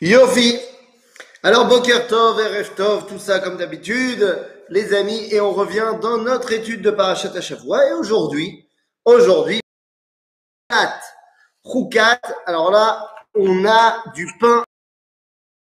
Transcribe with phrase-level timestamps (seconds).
[0.00, 0.60] Yofi.
[1.42, 6.18] Alors, Boker Tov, Erev Tov, tout ça comme d'habitude, les amis, et on revient dans
[6.18, 7.88] notre étude de Parashat Hashavua.
[7.88, 8.68] Et aujourd'hui,
[9.04, 9.60] aujourd'hui,
[11.64, 12.20] Roukat.
[12.46, 14.62] Alors là, on a du pain,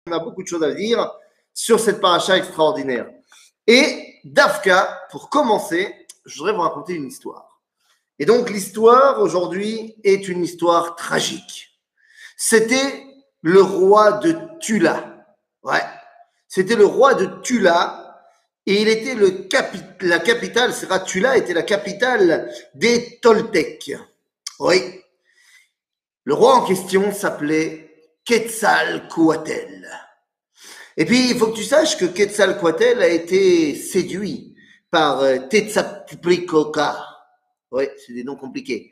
[0.07, 1.13] on a beaucoup de choses à dire
[1.53, 3.11] sur cette paracha extraordinaire.
[3.67, 7.61] Et Dafka, pour commencer, je voudrais vous raconter une histoire.
[8.21, 11.81] Et donc, l'histoire aujourd'hui est une histoire tragique.
[12.37, 13.10] C'était
[13.43, 15.27] le roi de Tula.
[15.63, 15.83] Ouais.
[16.49, 18.21] C'était le roi de Tula
[18.67, 19.49] et il était le
[20.03, 20.73] la capitale,
[21.07, 23.93] Tula était la capitale des Toltecs.
[24.59, 25.01] Oui.
[26.25, 27.91] Le roi en question s'appelait
[28.25, 29.89] Quetzalcoatl.
[30.97, 34.55] Et puis, il faut que tu saches que Quetzalcoatl a été séduit
[34.91, 36.81] par euh, Tetzalcoatl.
[37.73, 38.90] Oui, c'est des noms compliqués.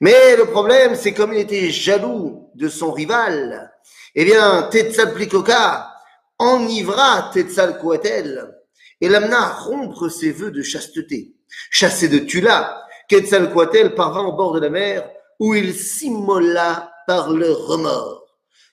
[0.00, 3.72] Mais le problème, c'est comme il était jaloux de son rival,
[4.14, 5.90] eh bien, Tetzalplikoka
[6.38, 8.54] enivra Tetzalcoatl
[9.00, 11.34] et l'amena à rompre ses vœux de chasteté.
[11.70, 15.08] Chassé de Tula, Quetzalcoatl parvint au bord de la mer
[15.38, 18.24] où il s'immola par le remords.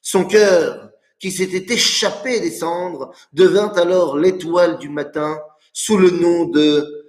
[0.02, 5.40] Son cœur, qui s'était échappé des cendres, devint alors l'étoile du matin
[5.72, 7.04] sous le nom de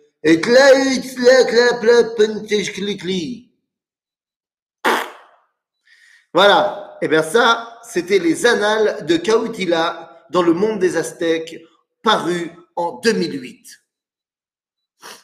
[6.34, 6.98] voilà.
[7.00, 11.62] Et eh bien ça, c'était les annales de Cautila dans le monde des Aztèques,
[12.02, 13.66] paru en 2008.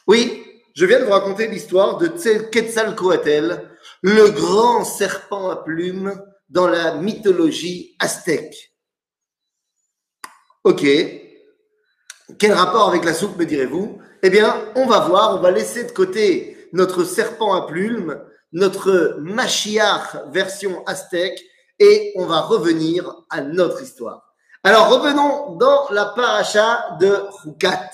[0.07, 0.43] Oui,
[0.75, 3.69] je viens de vous raconter l'histoire de Quetzalcoatl,
[4.01, 8.73] le grand serpent à plumes dans la mythologie aztèque.
[10.63, 10.85] Ok.
[12.37, 13.99] Quel rapport avec la soupe, me direz-vous?
[14.21, 18.21] Eh bien, on va voir, on va laisser de côté notre serpent à plumes
[18.53, 21.41] notre Mashiach version aztèque
[21.79, 24.33] et on va revenir à notre histoire.
[24.63, 27.89] Alors revenons dans la paracha de Rukat.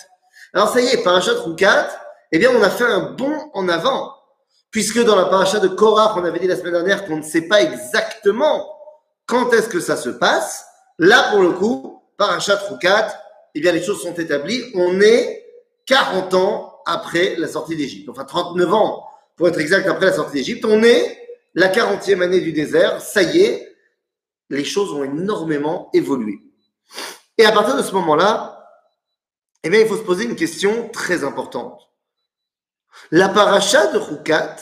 [0.53, 1.89] Alors ça y est, paracha de Rukat,
[2.31, 4.13] eh bien on a fait un bond en avant
[4.71, 7.47] puisque dans la paracha de Korach, on avait dit la semaine dernière qu'on ne sait
[7.47, 8.67] pas exactement
[9.25, 10.65] quand est-ce que ça se passe.
[10.99, 13.13] Là pour le coup, paracha de Rukat,
[13.55, 14.63] eh bien les choses sont établies.
[14.75, 15.45] On est
[15.85, 19.06] 40 ans après la sortie d'Égypte, enfin 39 ans
[19.37, 20.65] pour être exact, après la sortie d'Égypte.
[20.65, 21.17] On est
[21.53, 23.75] la 40e année du désert, ça y est,
[24.49, 26.39] les choses ont énormément évolué.
[27.37, 28.67] Et à partir de ce moment-là,
[29.63, 31.79] eh bien, il faut se poser une question très importante.
[33.11, 34.55] La paracha de Rukat,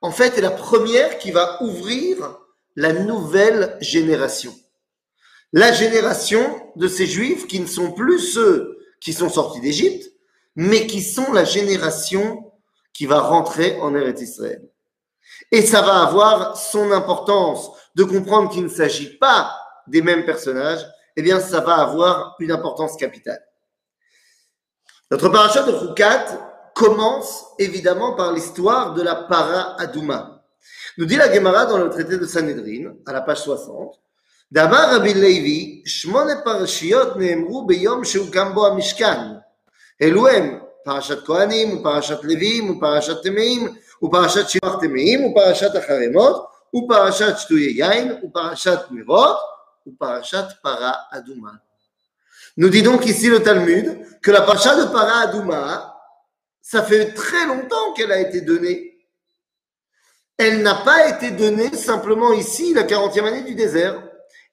[0.00, 2.38] en fait, est la première qui va ouvrir
[2.76, 4.54] la nouvelle génération.
[5.52, 10.10] La génération de ces juifs qui ne sont plus ceux qui sont sortis d'Égypte,
[10.56, 12.52] mais qui sont la génération
[12.94, 14.62] qui va rentrer en Eretz Israël.
[15.50, 19.54] Et ça va avoir son importance de comprendre qu'il ne s'agit pas
[19.86, 23.42] des mêmes personnages, eh bien, ça va avoir une importance capitale.
[25.10, 26.24] Notre paracha de Choukat
[26.74, 30.42] commence évidemment par l'histoire de la para Adouma.
[30.96, 34.00] Nous dit la Gemara dans le traité de Sanhedrin, à la page 60,
[34.50, 35.84] D'Amar Rabbi Levi,
[36.44, 39.42] parashiot neemru beyom amishkan.
[40.84, 46.46] Parachat Kohanim, ou Parachat Levim, ou Parachat Temeim, ou Parachat Shivach Temeim, ou Parachat Acharemot,
[46.72, 47.36] ou Parachat
[48.22, 49.36] ou Parachat Mirot,
[49.86, 51.52] ou Parachat Para Adouma.
[52.56, 55.94] Nous dit donc ici le Talmud que la Parachat de Para Adouma,
[56.60, 58.98] ça fait très longtemps qu'elle a été donnée.
[60.36, 64.02] Elle n'a pas été donnée simplement ici, la 40e année du désert.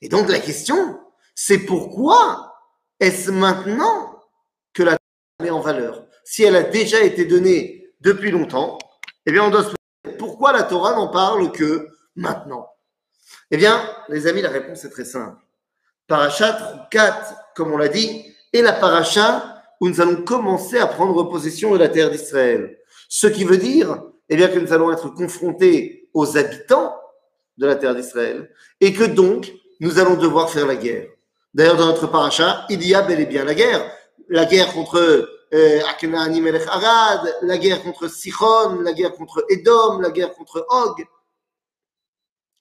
[0.01, 0.99] Et donc la question,
[1.33, 2.55] c'est pourquoi
[2.99, 4.19] est-ce maintenant
[4.73, 4.97] que la
[5.41, 6.05] met en valeur?
[6.23, 8.77] Si elle a déjà été donnée depuis longtemps,
[9.25, 9.69] eh bien, on doit se
[10.03, 12.67] demander pourquoi la Torah n'en parle que maintenant.
[13.51, 15.37] Eh bien, les amis, la réponse est très simple.
[16.07, 21.23] Parachat 4, comme on l'a dit, est la paracha où nous allons commencer à prendre
[21.23, 22.77] possession de la terre d'Israël.
[23.09, 26.95] Ce qui veut dire, eh bien, que nous allons être confrontés aux habitants
[27.57, 28.49] de la terre d'Israël
[28.79, 31.07] et que donc, nous allons devoir faire la guerre.
[31.53, 33.91] D'ailleurs, dans notre paracha, il y a bel et bien la guerre.
[34.29, 35.81] La guerre contre euh,
[36.67, 41.05] Arad, la guerre contre Sichon, la guerre contre Edom, la guerre contre Og.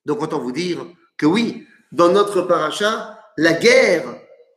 [0.04, 0.84] Donc autant vous dire
[1.16, 4.04] que oui, dans notre paracha, la guerre,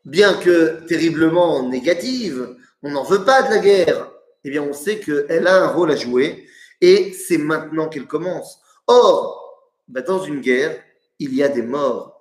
[0.06, 4.12] bien que terriblement négative, on n'en veut pas de la guerre,
[4.44, 6.48] eh bien on sait qu'elle a un rôle à jouer
[6.82, 8.60] et c'est maintenant qu'elle commence.
[8.88, 10.82] Or, bah, dans une guerre,
[11.20, 12.14] il y a des morts.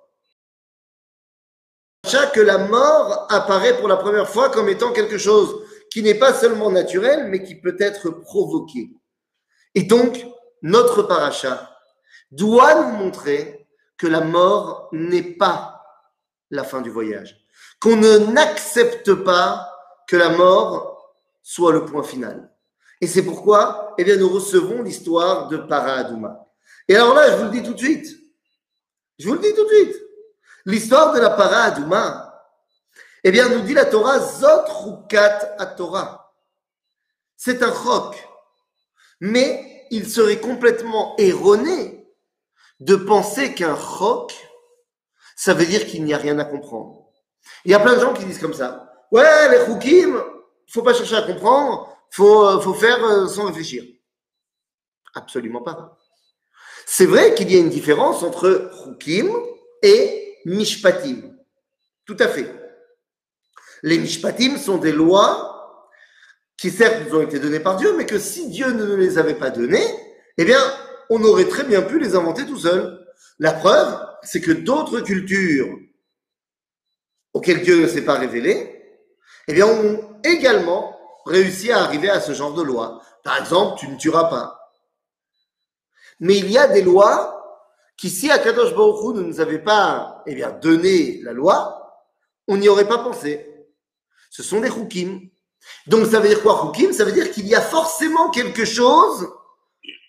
[2.07, 5.62] Chaque la mort apparaît pour la première fois comme étant quelque chose
[5.93, 8.89] qui n'est pas seulement naturel, mais qui peut être provoqué.
[9.75, 10.25] Et donc,
[10.63, 11.69] notre paracha
[12.31, 15.85] doit nous montrer que la mort n'est pas
[16.49, 17.45] la fin du voyage.
[17.79, 19.69] Qu'on ne n'accepte pas
[20.07, 22.51] que la mort soit le point final.
[22.99, 26.47] Et c'est pourquoi, eh bien, nous recevons l'histoire de Paradouma.
[26.87, 28.07] Et alors là, je vous le dis tout de suite.
[29.19, 29.95] Je vous le dis tout de suite.
[30.65, 32.22] L'histoire de la Paradouma,
[33.23, 36.33] eh bien, nous dit la Torah, Zot Rukat à Torah.
[37.37, 38.15] C'est un roc.
[39.19, 42.07] Mais il serait complètement erroné
[42.79, 44.33] de penser qu'un roc,
[45.35, 47.09] ça veut dire qu'il n'y a rien à comprendre.
[47.65, 48.91] Il y a plein de gens qui disent comme ça.
[49.11, 50.21] Ouais, les Rukim,
[50.67, 53.83] faut pas chercher à comprendre, faut, euh, faut faire euh, sans réfléchir.
[55.13, 55.97] Absolument pas.
[56.85, 59.29] C'est vrai qu'il y a une différence entre Rukim
[59.81, 61.37] et Mishpatim.
[62.05, 62.62] Tout à fait.
[63.83, 65.53] Les Mishpatim sont des lois
[66.57, 69.17] qui certes nous ont été données par Dieu, mais que si Dieu ne nous les
[69.17, 69.85] avait pas données,
[70.37, 70.59] eh bien,
[71.09, 73.05] on aurait très bien pu les inventer tout seul.
[73.39, 75.77] La preuve, c'est que d'autres cultures
[77.33, 79.01] auxquelles Dieu ne s'est pas révélé,
[79.49, 83.01] eh bien, ont également réussi à arriver à ce genre de loi.
[83.23, 84.71] Par exemple, tu ne tueras pas.
[86.21, 90.35] Mais il y a des lois qui, si Akadosh Baruch ne nous avait pas eh
[90.35, 92.05] bien, donné la loi,
[92.47, 93.52] on n'y aurait pas pensé.
[94.33, 95.29] Ce sont des hukim.
[95.85, 99.29] Donc ça veut dire quoi hukim Ça veut dire qu'il y a forcément quelque chose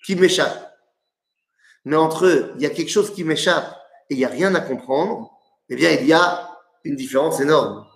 [0.06, 0.75] qui m'échappe.
[1.85, 3.79] Mais entre eux, il y a quelque chose qui m'échappe
[4.09, 5.31] et il n'y a rien à comprendre,
[5.69, 6.50] eh bien il y a
[6.85, 7.87] une différence énorme.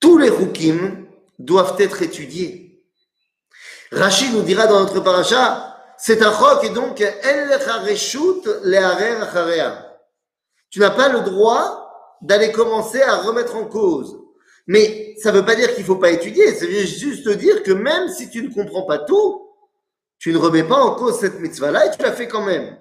[0.00, 1.06] Tous les hukim
[1.38, 2.82] doivent être étudiés.
[3.92, 6.96] Rachid nous dira dans notre paracha, c'est un roc et donc
[10.70, 14.25] tu n'as pas le droit d'aller commencer à remettre en cause.
[14.66, 17.62] Mais ça ne veut pas dire qu'il ne faut pas étudier, ça veut juste dire
[17.62, 19.48] que même si tu ne comprends pas tout,
[20.18, 22.78] tu ne remets pas en cause cette mitzvah-là et tu la fais quand même.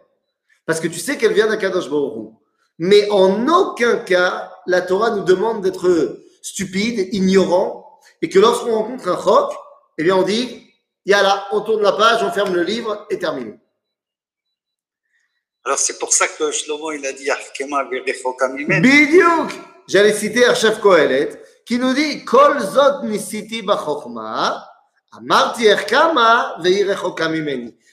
[0.66, 2.34] Parce que tu sais qu'elle vient d'Akadosh Baruch
[2.80, 9.08] Mais en aucun cas, la Torah nous demande d'être stupide, ignorant, et que lorsqu'on rencontre
[9.08, 9.54] un roc,
[9.98, 10.64] eh bien on dit
[11.06, 13.60] Yalla, on tourne la page, on ferme le livre et termine.
[15.64, 17.30] Alors c'est pour ça que Shlomo il a dit
[18.82, 19.52] Bidiouk
[19.88, 21.30] J'allais citer Archef Kohelet
[21.66, 23.66] qui nous dit Kol zot nisiti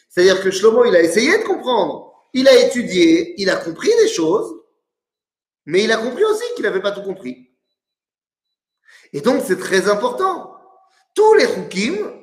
[0.09, 4.09] C'est-à-dire que Shlomo il a essayé de comprendre, il a étudié, il a compris des
[4.09, 4.55] choses,
[5.67, 7.51] mais il a compris aussi qu'il n'avait pas tout compris.
[9.13, 10.57] Et donc c'est très important.
[11.15, 12.23] Tous les hukim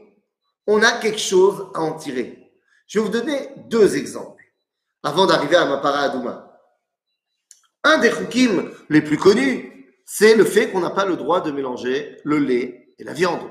[0.71, 2.53] on a quelque chose à en tirer.
[2.85, 4.43] Je vais vous donner deux exemples
[5.01, 6.61] avant d'arriver à ma Adouma.
[7.83, 9.68] Un des chukim les plus connus,
[10.11, 13.47] c'est le fait qu'on n'a pas le droit de mélanger le lait et la viande.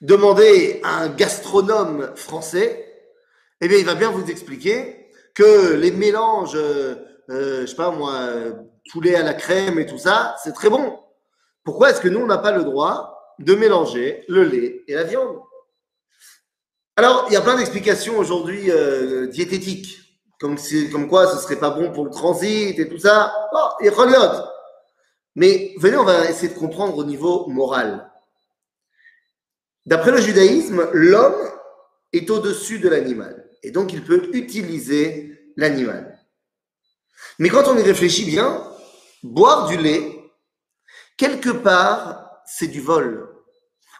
[0.00, 2.92] Demandez à un gastronome français,
[3.60, 6.96] eh bien, il va bien vous expliquer que les mélanges, euh,
[7.30, 8.18] euh, je sais pas moi,
[8.90, 10.98] poulet à la crème et tout ça, c'est très bon.
[11.62, 15.04] Pourquoi est-ce que nous, on n'a pas le droit de mélanger le lait et la
[15.04, 15.38] viande?
[16.96, 20.07] Alors, il y a plein d'explications aujourd'hui euh, diététiques,
[20.38, 20.56] comme,
[20.92, 23.32] comme quoi ce serait pas bon pour le transit et tout ça.
[23.52, 23.90] Oh, et
[25.34, 28.10] Mais venez, on va essayer de comprendre au niveau moral.
[29.86, 31.50] D'après le judaïsme, l'homme
[32.12, 33.48] est au-dessus de l'animal.
[33.62, 36.18] Et donc, il peut utiliser l'animal.
[37.38, 38.62] Mais quand on y réfléchit bien,
[39.22, 40.12] boire du lait,
[41.16, 43.28] quelque part, c'est du vol.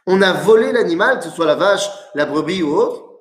[0.06, 3.20] On a volé l'animal, que ce soit la vache, la brebis ou autre.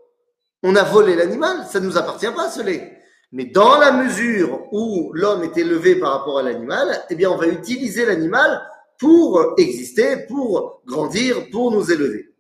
[0.64, 2.97] On a volé l'animal, ça ne nous appartient pas ce lait.
[3.32, 7.38] Mais dans la mesure où l'homme est élevé par rapport à l'animal, eh bien, on
[7.38, 8.66] va utiliser l'animal
[8.98, 12.34] pour exister, pour grandir, pour nous élever.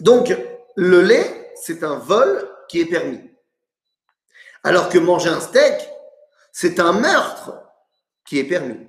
[0.00, 0.34] Donc,
[0.76, 3.20] le lait, c'est un vol qui est permis.
[4.62, 5.74] Alors que manger un steak,
[6.52, 7.54] c'est un meurtre
[8.24, 8.86] qui est permis.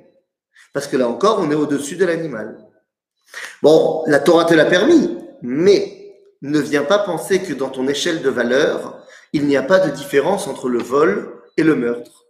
[0.73, 2.57] Parce que là encore, on est au-dessus de l'animal.
[3.61, 8.21] Bon, la Torah te l'a permis, mais ne viens pas penser que dans ton échelle
[8.21, 8.96] de valeur,
[9.33, 12.25] il n'y a pas de différence entre le vol et le meurtre.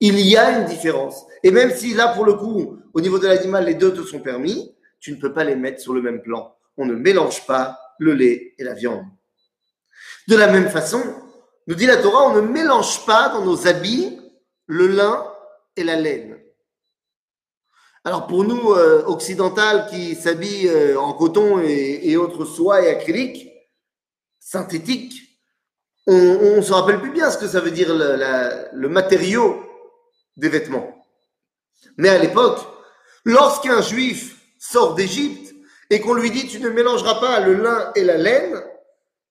[0.00, 1.26] Il y a une différence.
[1.42, 4.20] Et même si là, pour le coup, au niveau de l'animal, les deux te sont
[4.20, 6.56] permis, tu ne peux pas les mettre sur le même plan.
[6.76, 9.04] On ne mélange pas le lait et la viande.
[10.28, 11.02] De la même façon,
[11.66, 14.18] nous dit la Torah, on ne mélange pas dans nos habits
[14.66, 15.26] le lin
[15.76, 16.38] et la laine.
[18.04, 23.50] Alors pour nous, euh, occidentales qui s'habillent euh, en coton et, autres soies et acryliques,
[24.38, 25.27] synthétiques,
[26.10, 29.62] on ne se rappelle plus bien ce que ça veut dire le, matériau
[30.36, 31.04] des vêtements.
[31.98, 32.60] Mais à l'époque,
[33.24, 35.54] lorsqu'un juif sort d'Égypte
[35.90, 38.58] et qu'on lui dit tu ne mélangeras pas le lin et la laine,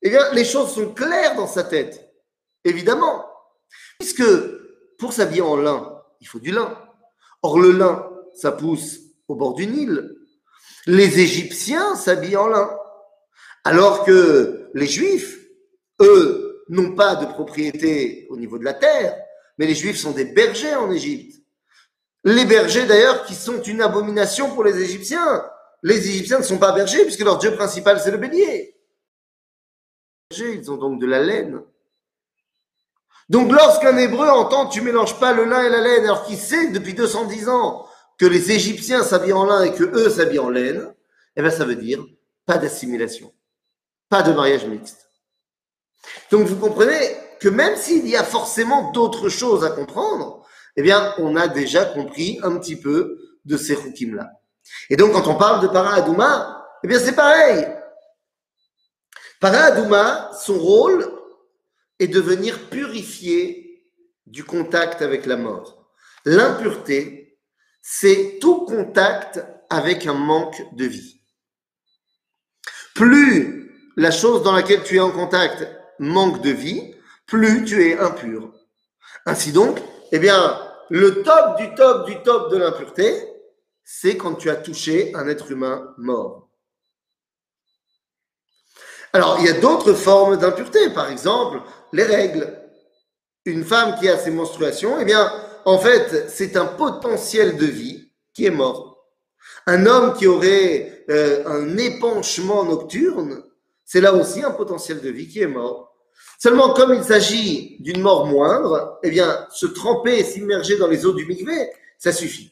[0.03, 2.13] eh bien les choses sont claires dans sa tête,
[2.63, 3.25] évidemment.
[3.97, 4.23] Puisque
[4.99, 6.77] pour s'habiller en lin, il faut du lin.
[7.41, 10.15] Or, le lin, ça pousse au bord du Nil.
[10.85, 12.69] Les Égyptiens s'habillent en lin.
[13.63, 15.39] Alors que les Juifs,
[16.01, 19.15] eux, n'ont pas de propriété au niveau de la terre,
[19.57, 21.41] mais les Juifs sont des bergers en Égypte.
[22.23, 25.45] Les bergers, d'ailleurs, qui sont une abomination pour les Égyptiens.
[25.83, 28.75] Les Égyptiens ne sont pas bergers, puisque leur dieu principal, c'est le bélier.
[30.37, 31.61] Ils ont donc de la laine.
[33.29, 36.69] Donc lorsqu'un Hébreu entend tu mélanges pas le lin et la laine, alors qu'il sait
[36.69, 37.85] depuis 210 ans
[38.17, 40.93] que les Égyptiens s'habillent en lin et que eux s'habillent en laine,
[41.35, 42.05] eh bien ça veut dire
[42.45, 43.33] pas d'assimilation,
[44.09, 45.06] pas de mariage mixte.
[46.31, 50.45] Donc vous comprenez que même s'il y a forcément d'autres choses à comprendre,
[50.75, 54.29] eh bien on a déjà compris un petit peu de ces rukim là.
[54.89, 57.67] Et donc quand on parle de para Adouma, eh bien c'est pareil.
[59.39, 61.17] Para Adouma, son rôle,
[61.99, 63.83] et devenir purifié
[64.25, 65.91] du contact avec la mort.
[66.25, 67.39] L'impureté,
[67.81, 71.21] c'est tout contact avec un manque de vie.
[72.93, 75.67] Plus la chose dans laquelle tu es en contact
[75.99, 78.53] manque de vie, plus tu es impur.
[79.25, 79.79] Ainsi donc,
[80.11, 83.27] eh bien, le top du top du top de l'impureté,
[83.83, 86.49] c'est quand tu as touché un être humain mort.
[89.13, 90.89] Alors, il y a d'autres formes d'impureté.
[90.91, 91.61] Par exemple,
[91.93, 92.61] les règles.
[93.45, 95.31] Une femme qui a ses menstruations, eh bien,
[95.63, 99.07] en fait, c'est un potentiel de vie qui est mort.
[99.65, 103.41] Un homme qui aurait euh, un épanchement nocturne,
[103.87, 105.95] c'est là aussi un potentiel de vie qui est mort.
[106.37, 111.05] Seulement, comme il s'agit d'une mort moindre, eh bien, se tremper et s'immerger dans les
[111.05, 112.51] eaux du mikvé, ça suffit.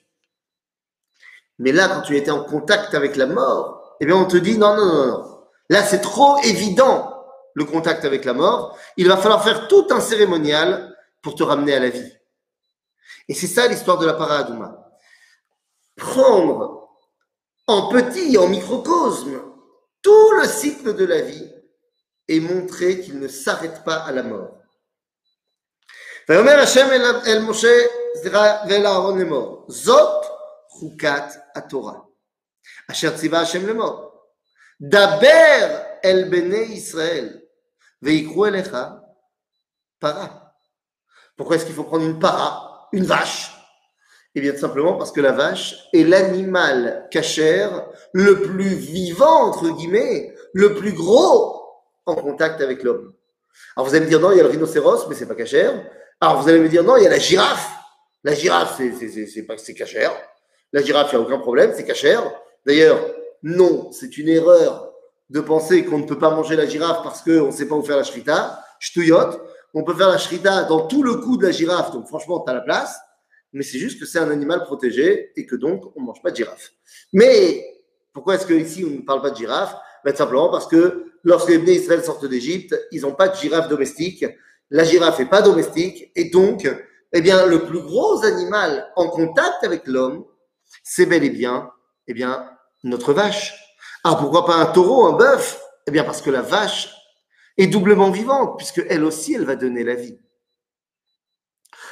[1.60, 4.58] Mais là, quand tu étais en contact avec la mort, eh bien, on te dit
[4.58, 5.42] non, non, non, non.
[5.70, 7.12] Là, c'est trop évident
[7.54, 11.74] le contact avec la mort, il va falloir faire tout un cérémonial pour te ramener
[11.74, 12.12] à la vie.
[13.28, 14.90] Et c'est ça l'histoire de la paradouma.
[15.98, 16.90] Prendre
[17.68, 19.42] en petit, en microcosme,
[20.05, 21.53] tout le cycle de la vie
[22.29, 24.57] et montrer qu'il ne s'arrête pas à la mort.
[26.29, 26.89] ויאמר השם
[27.27, 27.77] אל משה,
[28.23, 30.25] סליחה, ואל אהרון לאמור, זאת
[30.69, 31.95] חוקת התורה,
[32.91, 34.11] אשר ציווה השם לאמור.
[34.81, 37.41] דבר אל בני ישראל,
[40.01, 40.55] para.
[41.37, 43.53] Pourquoi est-ce qu'il faut prendre une para, une vache
[44.36, 49.70] Eh bien, tout simplement parce que la vache est l'animal cachère le plus vivant, entre
[49.70, 51.64] guillemets, le plus gros
[52.06, 53.14] en contact avec l'homme.
[53.76, 55.74] Alors vous allez me dire, non, il y a le rhinocéros, mais c'est pas cachère.
[56.20, 57.72] Alors vous allez me dire, non, il y a la girafe.
[58.26, 60.12] La girafe, c'est pas c'est cachère.
[60.74, 62.24] La girafe, il n'y a aucun problème, c'est cachère.
[62.66, 63.00] D'ailleurs,
[63.42, 64.92] non, c'est une erreur
[65.30, 67.84] de penser qu'on ne peut pas manger la girafe parce qu'on ne sait pas où
[67.84, 68.60] faire la shrita.
[68.80, 69.40] Chtuyot.
[69.74, 72.50] On peut faire la shrita dans tout le cou de la girafe, donc franchement, tu
[72.50, 72.98] as la place.
[73.56, 76.30] Mais c'est juste que c'est un animal protégé et que donc on ne mange pas
[76.30, 76.74] de girafe.
[77.14, 77.66] Mais
[78.12, 79.74] pourquoi est-ce qu'ici on ne parle pas de girafe?
[80.04, 84.26] Ben, Simplement parce que lorsque les Israël sortent d'Égypte, ils n'ont pas de girafe domestique.
[84.72, 86.70] La girafe n'est pas domestique et donc,
[87.14, 90.26] eh bien, le plus gros animal en contact avec l'homme,
[90.84, 91.72] c'est bel et bien,
[92.08, 92.50] eh bien,
[92.84, 93.54] notre vache.
[94.04, 95.62] Ah, pourquoi pas un taureau, un bœuf?
[95.88, 96.94] Eh bien, parce que la vache
[97.58, 100.20] est doublement vivante, puisque elle aussi, elle va donner la vie.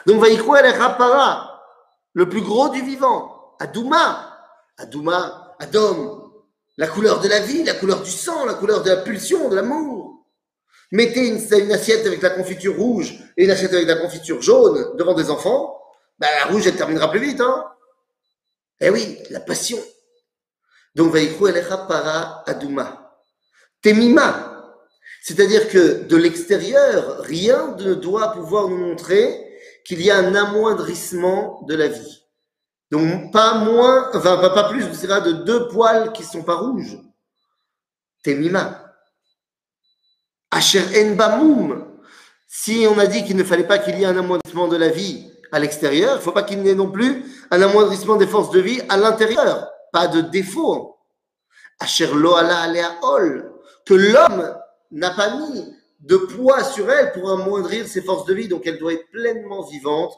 [0.05, 1.52] Donc, elle est Rapara,
[2.13, 4.39] le plus gros du vivant, Adouma,
[4.77, 6.31] Adouma, Adom,
[6.77, 9.55] la couleur de la vie, la couleur du sang, la couleur de la pulsion, de
[9.55, 10.25] l'amour.
[10.91, 15.13] Mettez une, assiette avec la confiture rouge et une assiette avec la confiture jaune devant
[15.13, 15.79] des enfants,
[16.19, 17.41] ben, la rouge, elle terminera plus vite.
[17.41, 17.65] Hein
[18.79, 19.79] eh oui, la passion.
[20.93, 23.17] Donc, Elecha para Aduma.
[23.81, 24.75] Temima.
[25.23, 29.42] C'est-à-dire que de l'extérieur, rien ne doit pouvoir nous montrer
[29.85, 32.25] qu'il y a un amoindrissement de la vie.
[32.91, 36.97] Donc, pas moins, enfin, pas plus, de deux poils qui sont pas rouges.
[38.23, 38.93] Temima.
[40.51, 41.85] Asher en bamoum.
[42.47, 44.89] Si on a dit qu'il ne fallait pas qu'il y ait un amoindrissement de la
[44.89, 48.27] vie à l'extérieur, il ne faut pas qu'il n'y ait non plus un amoindrissement des
[48.27, 50.97] forces de vie à l'intérieur pas de défaut.
[53.85, 54.57] que l'homme
[54.91, 58.77] n'a pas mis de poids sur elle pour amoindrir ses forces de vie, donc elle
[58.77, 60.13] doit être pleinement vivante,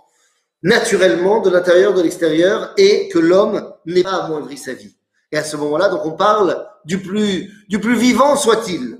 [0.63, 4.95] naturellement, de l'intérieur, de l'extérieur, et que l'homme n'ait pas amoindri sa vie.
[5.31, 8.99] Et à ce moment-là, donc on parle du plus, du plus vivant soit-il.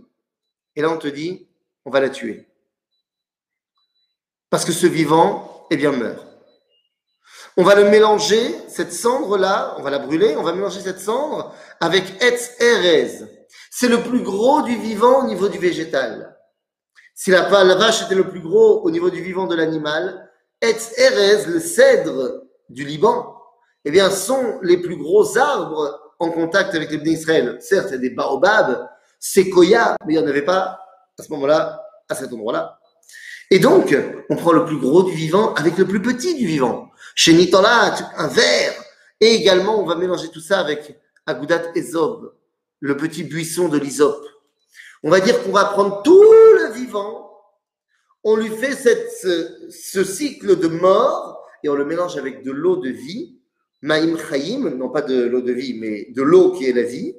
[0.75, 1.47] Et là, on te dit,
[1.85, 2.47] on va la tuer.
[4.49, 6.23] Parce que ce vivant, eh bien, meurt.
[7.57, 11.55] On va le mélanger, cette cendre-là, on va la brûler, on va mélanger cette cendre
[11.79, 13.25] avec Etz Erez.
[13.71, 16.34] C'est le plus gros du vivant au niveau du végétal.
[17.15, 20.29] Si la, la vache était le plus gros au niveau du vivant de l'animal,
[20.61, 23.35] Etz Erez, le cèdre du Liban,
[23.85, 27.57] eh bien, sont les plus gros arbres en contact avec les Israël.
[27.61, 28.87] Certes, il y a des baobabs,
[29.19, 30.79] séquoias, mais il n'y en avait pas
[31.17, 32.79] à ce moment-là, à cet endroit-là.
[33.49, 33.95] Et donc,
[34.29, 36.89] on prend le plus gros du vivant avec le plus petit du vivant.
[37.15, 38.73] Chez Nitolat, un verre.
[39.21, 42.33] Et également, on va mélanger tout ça avec Agudat Ezob,
[42.79, 44.21] le petit buisson de l'Isop.
[45.05, 47.29] On va dire qu'on va prendre tout le vivant,
[48.23, 52.89] on lui fait ce, cycle de mort et on le mélange avec de l'eau de
[52.89, 53.37] vie,
[53.83, 57.15] Maïm Chaim, non pas de l'eau de vie, mais de l'eau qui est la vie,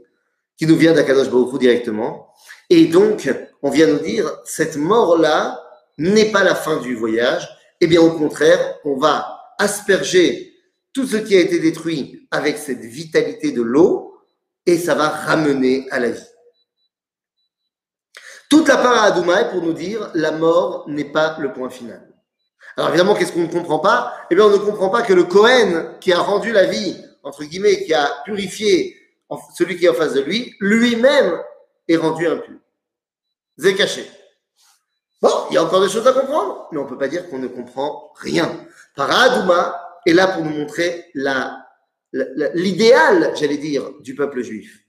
[0.56, 2.34] qui nous vient d'Akadosh Baruch directement.
[2.70, 5.62] Et donc, on vient nous dire, cette mort-là
[5.96, 7.48] n'est pas la fin du voyage.
[7.80, 10.54] Eh bien, au contraire, on va asperger
[10.92, 14.16] tout ce qui a été détruit avec cette vitalité de l'eau
[14.66, 16.35] et ça va ramener à la vie.
[18.48, 22.12] Toute la part à est pour nous dire la mort n'est pas le point final.
[22.76, 24.14] Alors évidemment, qu'est-ce qu'on ne comprend pas?
[24.30, 27.44] Eh bien, on ne comprend pas que le Cohen qui a rendu la vie, entre
[27.44, 28.96] guillemets, qui a purifié
[29.54, 31.40] celui qui est en face de lui, lui-même
[31.88, 32.54] est rendu impur.
[33.58, 34.08] C'est caché.
[35.22, 37.28] Bon, il y a encore des choses à comprendre, mais on ne peut pas dire
[37.28, 38.66] qu'on ne comprend rien.
[38.94, 41.06] Paradouma est là pour nous montrer
[42.12, 44.84] l'idéal, j'allais dire, du peuple juif.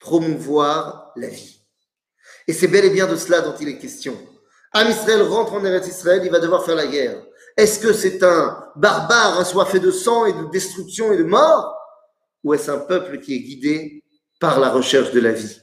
[0.00, 1.59] Promouvoir la vie.
[2.50, 4.18] Et c'est bel et bien de cela dont il est question.
[4.72, 7.22] Am Israël rentre en Eretz Israël, il va devoir faire la guerre.
[7.56, 11.78] Est-ce que c'est un barbare assoiffé de sang et de destruction et de mort
[12.42, 14.02] Ou est-ce un peuple qui est guidé
[14.40, 15.60] par la recherche de la vie?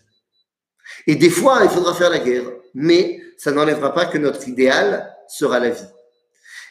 [1.07, 5.13] Et des fois, il faudra faire la guerre, mais ça n'enlèvera pas que notre idéal
[5.27, 5.89] sera la vie.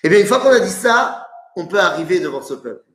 [0.03, 2.87] Eh bien, une fois qu'on a dit ça, on peut arriver devant ce peuple.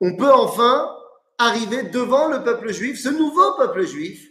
[0.00, 0.94] On peut enfin
[1.38, 4.28] arriver devant le peuple juif, ce nouveau peuple juif.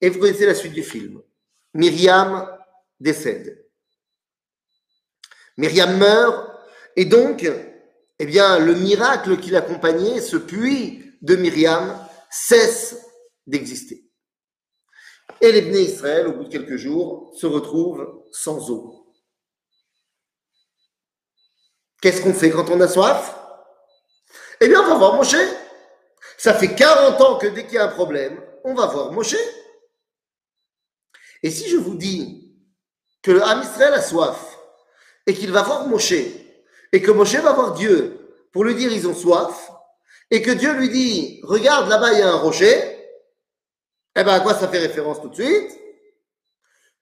[0.00, 1.22] Et vous connaissez la suite du film.
[1.76, 2.48] Myriam
[2.98, 3.66] décède.
[5.58, 6.50] Myriam meurt,
[6.96, 7.48] et donc,
[8.18, 11.98] eh bien, le miracle qui l'accompagnait, ce puits de Myriam,
[12.30, 12.96] cesse
[13.46, 14.04] d'exister.
[15.40, 19.12] Et les Bnei Israël, au bout de quelques jours, se retrouvent sans eau.
[22.00, 23.36] Qu'est-ce qu'on fait quand on a soif?
[24.60, 25.36] Eh bien, on va voir Moshe.
[26.38, 29.36] Ça fait 40 ans que dès qu'il y a un problème, on va voir Moshe.
[31.42, 32.54] Et si je vous dis
[33.22, 34.58] que le Ham a soif
[35.26, 38.18] et qu'il va voir Moshe et que Moshe va voir Dieu
[38.52, 39.70] pour lui dire ils ont soif
[40.30, 42.96] et que Dieu lui dit regarde là-bas il y a un rocher,
[44.18, 45.78] eh bien, à quoi ça fait référence tout de suite?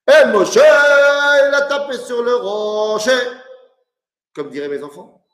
[0.06, 3.18] Et Moshe, il a tapé sur le rocher,
[4.34, 5.24] comme diraient mes enfants.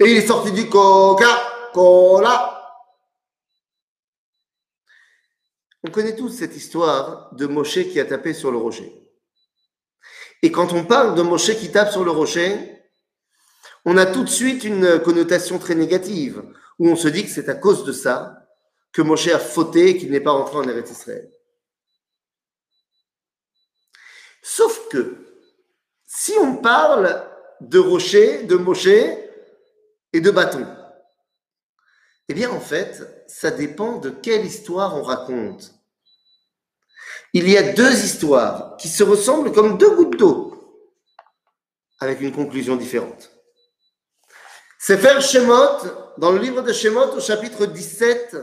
[0.00, 2.61] Et il est sorti du Coca-Cola.
[5.84, 8.92] On connaît tous cette histoire de Moshe qui a tapé sur le rocher.
[10.42, 12.82] Et quand on parle de Moshe qui tape sur le rocher,
[13.84, 16.42] on a tout de suite une connotation très négative,
[16.78, 18.46] où on se dit que c'est à cause de ça
[18.92, 21.30] que Moshe a fauté et qu'il n'est pas rentré en Eretz Israël.
[24.42, 25.16] Sauf que,
[26.06, 27.26] si on parle
[27.60, 30.66] de rocher, de Moshe et de bâton,
[32.31, 35.73] eh bien en fait, ça dépend de quelle histoire on raconte.
[37.33, 40.83] Il y a deux histoires qui se ressemblent comme deux gouttes d'eau,
[41.99, 43.31] avec une conclusion différente.
[44.79, 48.37] C'est faire Shemot, dans le livre de Shemot au chapitre 17,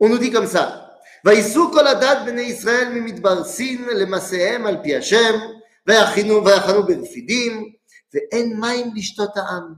[0.00, 0.80] on nous dit comme ça.
[1.24, 5.40] ויסעו כל הדת בני ישראל ממדבר סין למעשיהם על פי השם,
[5.86, 7.72] ויחנו, ויחנו ברפידים,
[8.14, 9.74] ואין מים לשתות העם.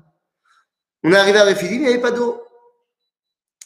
[1.07, 2.43] On est arrivé à Refidim, il n'y avait pas d'eau.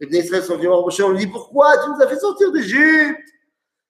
[0.00, 2.18] Les Bnei Israël sont venus voir Moshe, on lui dit pourquoi tu nous as fait
[2.18, 3.28] sortir d'Égypte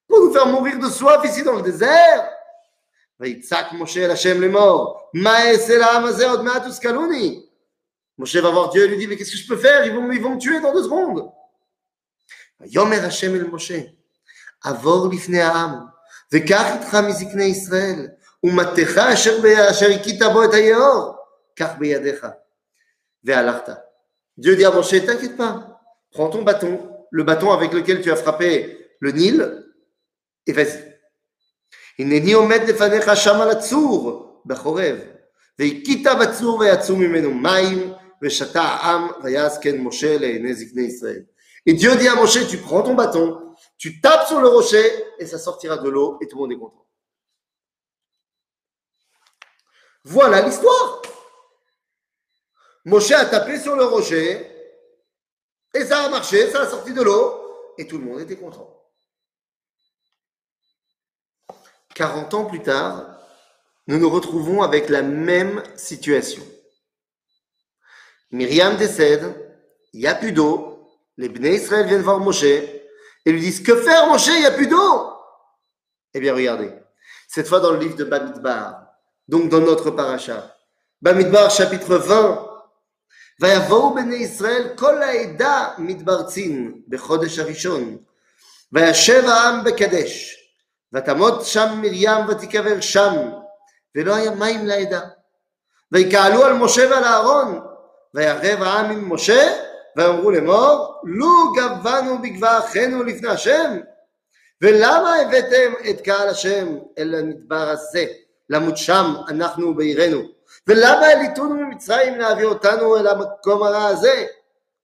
[0.07, 2.29] pour nous faire mourir de soif ici dans le désert
[3.19, 7.45] ויצעק משה אל השם לאמור, מה אעשה לעם הזה עוד מעט תוסכלוני?
[8.19, 10.11] Moshe va voir Dieu et lui dit mais qu'est-ce que je peux faire ils vont,
[10.11, 11.31] ils vont me tuer dans deux secondes.
[12.59, 13.79] ויאמר השם אל משה,
[14.63, 15.75] עבור לפני העם,
[16.33, 18.07] וקח איתך מזקני ישראל,
[18.43, 19.39] ומטך אשר,
[19.71, 21.15] אשר הכית בו את היאור,
[21.55, 22.27] קח בידיך.
[23.23, 23.69] והלכת.
[24.37, 25.72] Dieu dit à Moshe, t'inquiète pas,
[26.14, 29.66] Prends ton bâton, le bâton avec lequel tu as frappé le Nil,
[30.46, 30.94] et vas-y.
[31.98, 32.04] Et
[41.74, 44.84] Dieu dit à Moshe, tu prends ton bâton, tu tapes sur le rocher,
[45.18, 46.86] et ça sortira de l'eau, et tout le monde est content.
[50.04, 51.02] Voilà l'histoire.
[52.84, 54.53] Moshe a tapé sur le rocher,
[55.74, 58.70] et ça a marché, ça a sorti de l'eau et tout le monde était content.
[61.94, 63.06] 40 ans plus tard,
[63.86, 66.42] nous nous retrouvons avec la même situation.
[68.30, 69.34] Myriam décède,
[69.92, 72.82] il n'y a plus d'eau, les Bnei Israël viennent voir Moshe et
[73.26, 75.12] lui disent Que faire, Moshe Il n'y a plus d'eau?
[76.12, 76.72] Eh bien, regardez,
[77.28, 78.86] cette fois dans le livre de Bamidbar,
[79.28, 80.56] donc dans notre paracha,
[81.00, 82.53] Bamidbar chapitre 20.
[83.40, 87.96] ויבואו בני ישראל כל העדה מתברצין בחודש הראשון
[88.72, 90.36] וישב העם בקדש
[90.92, 93.30] ותעמוד שם מרים ותיקבר שם
[93.96, 95.00] ולא היה מים לעדה.
[95.92, 97.60] ויקהלו על משה ועל אהרון
[98.14, 99.52] וירב העם עם משה
[99.96, 103.78] ואמרו לאמור לו גבנו אחינו לפני השם
[104.62, 108.04] ולמה הבאתם את קהל השם אל המדבר הזה?
[108.50, 110.33] למות שם אנחנו בעירנו
[110.67, 114.25] ולמה העליתונו ממצרים להביא אותנו אל המקום הרע הזה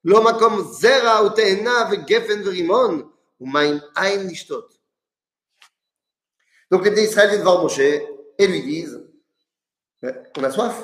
[0.05, 3.09] לא מקום זרע ותאנה וגפן ורימון
[3.41, 4.75] ומים אין לשתות
[6.73, 9.05] Donc les Israéliens viennent voir Moshe et lui disent
[10.37, 10.75] On a soif.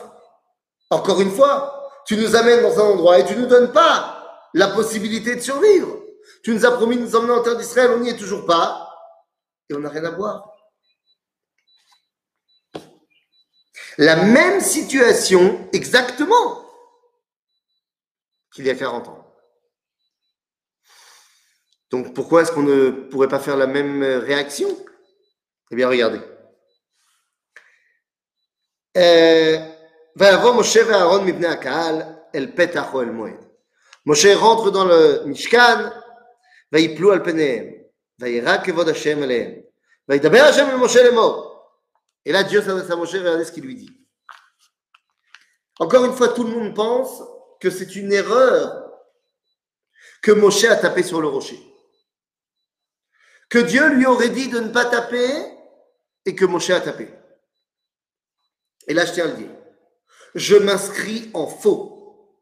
[0.89, 4.49] Encore une fois, tu nous amènes dans un endroit et tu ne nous donnes pas
[4.54, 5.97] la possibilité de survivre.
[6.43, 8.89] Tu nous as promis de nous emmener en terre d'Israël, on n'y est toujours pas
[9.69, 10.51] et on n'a rien à boire.
[13.97, 16.65] La même situation exactement
[18.54, 19.27] qu'il y a 40 ans.
[21.89, 24.69] Donc pourquoi est-ce qu'on ne pourrait pas faire la même réaction
[25.71, 26.21] Eh bien, regardez.
[30.15, 32.01] ויבוא משה ואהרון מבני הקהל
[32.36, 33.45] אל פתח אוהל מועד.
[34.06, 35.77] משה rentre dans le משכן,
[36.71, 37.65] ויפלו על פניהם,
[38.19, 39.51] וירא כבוד השם אליהם,
[40.10, 41.44] וידבר השם אל משה לאמור.
[42.26, 43.96] et là, Dieu s'adresse à Moshe, regardez ce qu'il lui dit.
[45.78, 47.22] Encore une fois, tout le monde pense
[47.60, 48.90] que c'est une erreur
[50.22, 51.60] que Moshe a tapé sur le rocher.
[53.48, 55.30] Que Dieu lui aurait dit de ne pas taper
[56.24, 57.08] et que Moshe a tapé.
[58.88, 59.50] Et là, je tiens à le dire.
[60.34, 62.32] Je m'inscris en faux.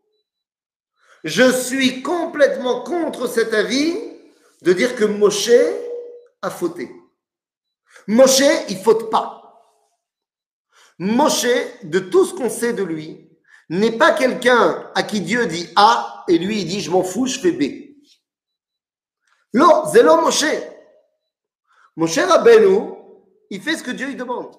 [1.25, 3.95] Je suis complètement contre cet avis
[4.63, 5.51] de dire que Moshe
[6.41, 6.91] a fauté.
[8.07, 9.44] Moshe, il faute pas.
[10.99, 11.47] Moshe,
[11.83, 13.31] de tout ce qu'on sait de lui,
[13.69, 17.27] n'est pas quelqu'un à qui Dieu dit A et lui il dit je m'en fous,
[17.27, 17.85] je fais B.
[19.53, 20.45] Non, c'est Moshe.
[21.97, 22.93] Moshe Rabbeinu,
[23.51, 24.55] il fait ce que Dieu lui demande.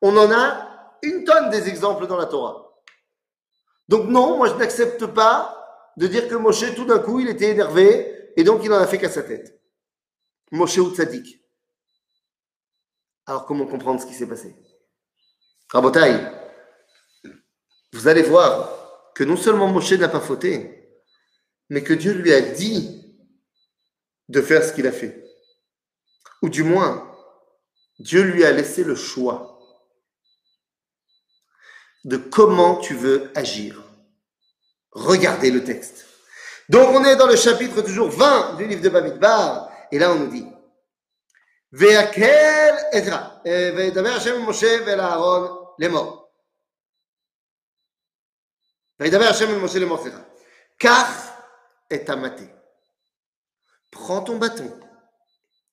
[0.00, 2.80] On en a une tonne des exemples dans la Torah.
[3.88, 5.58] Donc non, moi je n'accepte pas
[5.96, 8.86] de dire que Moshe, tout d'un coup, il était énervé et donc il n'en a
[8.86, 9.60] fait qu'à sa tête.
[10.50, 11.42] Moshe ou Tzadik.
[13.26, 14.54] Alors comment comprendre ce qui s'est passé?
[15.72, 16.30] Rabotaï,
[17.92, 21.00] vous allez voir que non seulement Moshe n'a pas fauté,
[21.70, 23.16] mais que Dieu lui a dit
[24.28, 25.24] de faire ce qu'il a fait.
[26.42, 27.10] Ou du moins,
[27.98, 29.58] Dieu lui a laissé le choix
[32.04, 33.82] de comment tu veux agir.
[34.90, 36.06] Regardez le texte.
[36.68, 40.18] Donc on est dans le chapitre toujours 20 du livre de Bamidbar, et là on
[40.18, 40.46] nous dit,
[41.70, 44.64] Ve'akel Ezra, euh, Moshe
[45.78, 46.30] les morts.
[50.78, 51.08] Car
[51.90, 52.48] est amaté.
[53.90, 54.80] Prends ton bâton.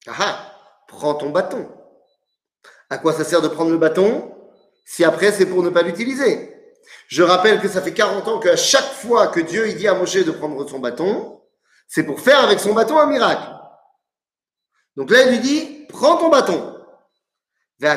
[0.08, 0.56] Ah
[0.88, 1.70] prends ton bâton.
[2.90, 4.36] À quoi ça sert de prendre le bâton
[4.86, 6.56] si après c'est pour ne pas l'utiliser?
[7.08, 9.94] Je rappelle que ça fait 40 ans qu'à chaque fois que Dieu il dit à
[9.94, 11.40] Moshe de prendre son bâton,
[11.88, 13.52] c'est pour faire avec son bâton un miracle.
[14.96, 16.69] Donc là, il lui dit, prends ton bâton.
[17.82, 17.88] Et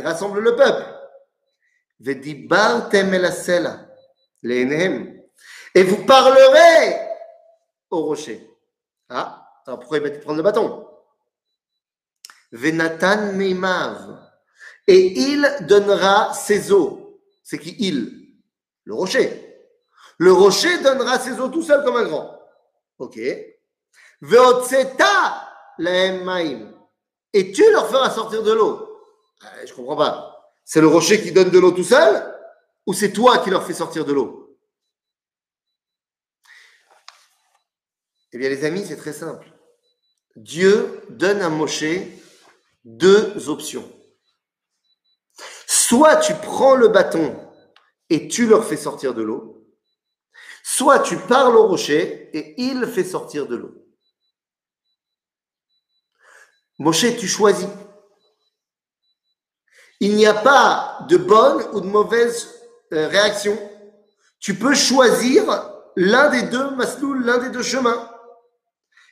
[0.00, 0.84] rassemble le peuple.
[5.74, 6.98] Et vous parlerez
[7.90, 8.48] au rocher.
[9.08, 10.88] Ah, alors pourquoi il va prendre le bâton?
[12.52, 14.18] Venatan Meimav.
[14.86, 17.20] Et il donnera ses eaux.
[17.42, 18.34] C'est qui il?
[18.84, 19.46] Le rocher.
[20.18, 22.40] Le rocher donnera ses eaux tout seul comme un grand.
[22.98, 23.18] Ok.
[24.20, 26.79] Veotseta maim.
[27.32, 28.88] Et tu leur feras sortir de l'eau.
[29.44, 30.52] Euh, je comprends pas.
[30.64, 32.34] C'est le rocher qui donne de l'eau tout seul
[32.86, 34.58] ou c'est toi qui leur fais sortir de l'eau?
[38.32, 39.52] Eh bien, les amis, c'est très simple.
[40.36, 41.84] Dieu donne à Moshe
[42.84, 43.90] deux options.
[45.66, 47.36] Soit tu prends le bâton
[48.08, 49.66] et tu leur fais sortir de l'eau,
[50.62, 53.79] soit tu parles au rocher et il fait sortir de l'eau.
[56.79, 57.67] Moshe, tu choisis.
[59.99, 62.49] Il n'y a pas de bonne ou de mauvaise
[62.93, 63.57] euh, réaction.
[64.39, 65.43] Tu peux choisir
[65.95, 68.09] l'un des deux maslouls, l'un des deux chemins.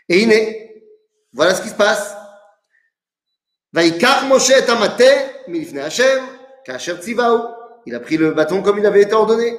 [0.09, 0.83] Et il est.
[1.31, 2.15] Voilà ce qui se passe.
[3.71, 6.23] Vaikar Moshe et Amate, milifne Hashem,
[6.65, 7.47] kasher tzivaou.
[7.85, 9.57] Il a pris le bâton comme il avait été ordonné.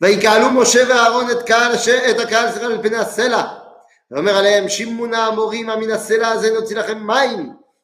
[0.00, 1.72] ויקהלו משה ואהרון את קהל,
[2.10, 3.42] את הקהל סליחה אל פני הסלע.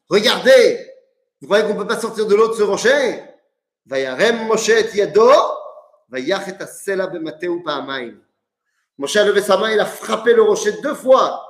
[0.08, 0.90] Regardez,
[1.40, 3.22] vous croyez qu'on ne peut pas sortir de l'eau de ce rocher
[8.98, 11.44] Moshe a levé sa main, il a frappé le rocher deux fois.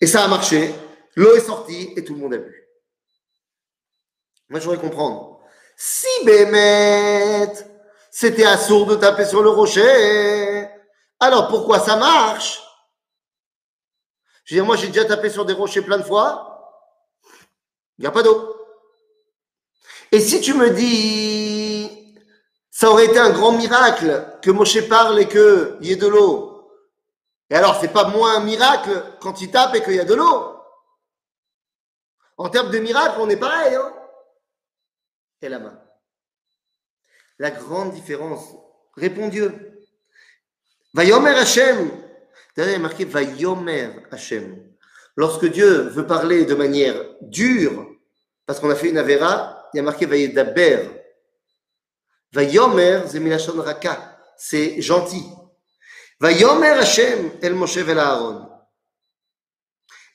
[0.00, 0.72] Et ça a marché,
[1.16, 2.68] l'eau est sortie et tout le monde a vu.
[4.48, 5.40] Moi, je voudrais comprendre.
[5.76, 7.52] Si Bémet,
[8.10, 10.68] c'était assourd de taper sur le rocher,
[11.18, 12.60] alors pourquoi ça marche?
[14.44, 16.50] Je veux dire, moi, j'ai déjà tapé sur des rochers plein de fois,
[17.98, 18.56] il n'y a pas d'eau.
[20.10, 22.16] Et si tu me dis,
[22.70, 26.72] ça aurait été un grand miracle que Moshe parle et qu'il y ait de l'eau.
[27.50, 30.14] Et alors, c'est pas moins un miracle quand il tape et qu'il y a de
[30.14, 30.56] l'eau.
[32.36, 33.74] En termes de miracle, on est pareil.
[33.74, 33.92] Hein?
[35.42, 35.78] Et la main
[37.39, 38.55] La grande différence,
[38.95, 39.51] répond Dieu.
[40.93, 41.91] Vayomer Hashem.
[42.55, 44.57] D'ailleurs, il y a marqué Vayomer Hashem.
[45.17, 47.87] Lorsque Dieu veut parler de manière dure,
[48.45, 50.89] parce qu'on a fait une avéra, il y a marqué Vayedaber.
[52.31, 54.17] Vayomer, Zemilachon Raka.
[54.37, 55.23] C'est gentil.
[56.19, 58.45] Vayomer Hashem el Moshe vel Aaron.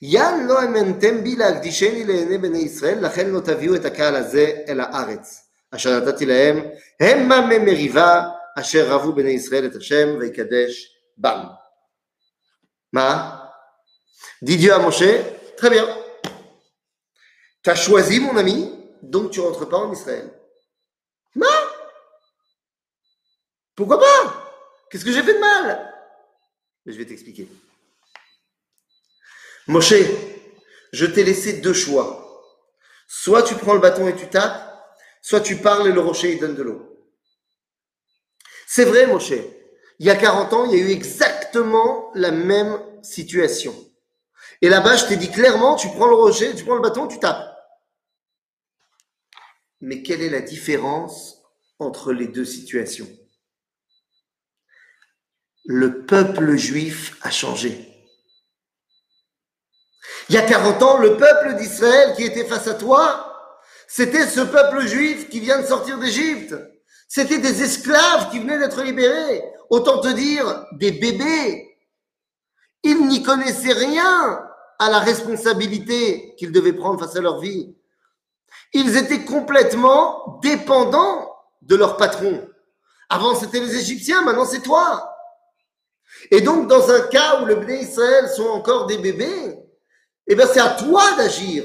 [0.01, 4.79] ין לא האמנתם בי להקדישני לעיני בני ישראל, לכן לא תביאו את הקהל הזה אל
[4.79, 6.57] הארץ, אשר נתתי להם,
[6.99, 8.23] המה ממריבה,
[8.59, 11.43] אשר רבו בני ישראל את השם, ויקדש בם.
[12.93, 13.37] מה?
[14.41, 15.03] Dit Dieu à Moshe,
[15.57, 15.87] très bien.
[17.63, 18.71] Tu as choisi mon ami,
[19.03, 20.33] donc tu rentres pas en Israël.
[21.35, 21.47] Non
[23.75, 24.49] Pourquoi pas
[24.89, 25.93] Qu'est-ce que j'ai fait de mal
[26.85, 27.47] Mais je vais t'expliquer.
[29.67, 29.93] Moshe,
[30.91, 32.17] je t'ai laissé deux choix.
[33.07, 34.64] Soit tu prends le bâton et tu tapes,
[35.26, 37.04] soit tu parles et le rocher il donne de l'eau.
[38.68, 39.32] C'est vrai, Moshe.
[39.98, 43.74] Il y a 40 ans, il y a eu exactement la même situation.
[44.62, 47.18] Et là-bas, je t'ai dit clairement, tu prends le rocher, tu prends le bâton, tu
[47.18, 47.44] tapes.
[49.80, 51.42] Mais quelle est la différence
[51.80, 53.08] entre les deux situations?
[55.64, 57.92] Le peuple juif a changé.
[60.28, 63.25] Il y a 40 ans, le peuple d'Israël qui était face à toi,
[63.86, 66.54] c'était ce peuple juif qui vient de sortir d'Égypte.
[67.08, 69.42] C'était des esclaves qui venaient d'être libérés.
[69.70, 71.78] Autant te dire, des bébés.
[72.82, 74.42] Ils n'y connaissaient rien
[74.78, 77.74] à la responsabilité qu'ils devaient prendre face à leur vie.
[78.72, 82.46] Ils étaient complètement dépendants de leur patron.
[83.08, 85.12] Avant, c'était les Égyptiens, maintenant, c'est toi.
[86.30, 89.58] Et donc, dans un cas où le Bné Israël sont encore des bébés,
[90.26, 91.64] eh bien, c'est à toi d'agir.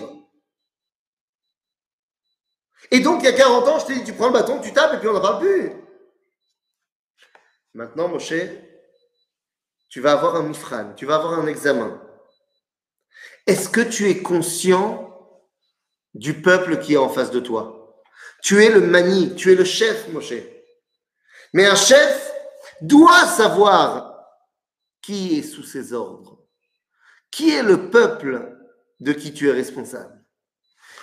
[2.92, 4.74] Et donc, il y a 40 ans, je t'ai dit, tu prends le bâton, tu
[4.74, 5.72] tapes et puis on n'en parle plus.
[7.74, 8.34] Maintenant, Moshe,
[9.90, 12.02] tu vas avoir un mifran, tu vas avoir un examen.
[13.48, 15.08] Est-ce que tu es conscient
[16.14, 18.02] du peuple qui est en face de toi?
[18.44, 20.34] Tu es le mani, tu es le chef, Moshe.
[21.54, 22.32] Mais un chef
[22.82, 24.28] doit savoir
[25.02, 26.46] qui est sous ses ordres.
[27.30, 28.58] Qui est le peuple
[29.00, 30.21] de qui tu es responsable?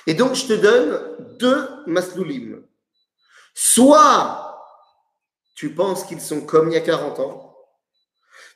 [0.08, 2.64] Et donc, je te donne deux masloulim.
[3.52, 4.58] Soit
[5.54, 7.54] tu penses qu'ils sont comme il y a 40 ans,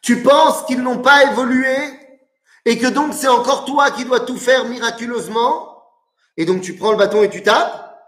[0.00, 1.76] tu penses qu'ils n'ont pas évolué
[2.64, 5.84] et que donc c'est encore toi qui dois tout faire miraculeusement,
[6.38, 8.00] et donc tu prends le bâton et tu tapes,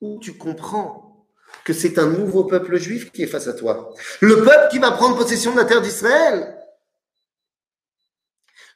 [0.00, 1.28] ou tu comprends
[1.64, 3.94] que c'est un nouveau peuple juif qui est face à toi.
[4.20, 6.58] Le peuple qui va prendre possession de la terre d'Israël.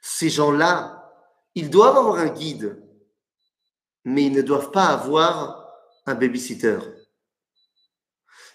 [0.00, 1.12] Ces gens-là,
[1.54, 2.81] ils doivent avoir un guide,
[4.04, 5.68] mais ils ne doivent pas avoir
[6.06, 6.78] un babysitter.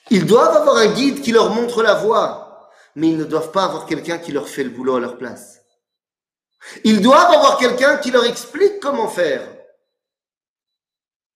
[0.09, 3.65] Ils doivent avoir un guide qui leur montre la voie, mais ils ne doivent pas
[3.65, 5.61] avoir quelqu'un qui leur fait le boulot à leur place.
[6.83, 9.47] Ils doivent avoir quelqu'un qui leur explique comment faire,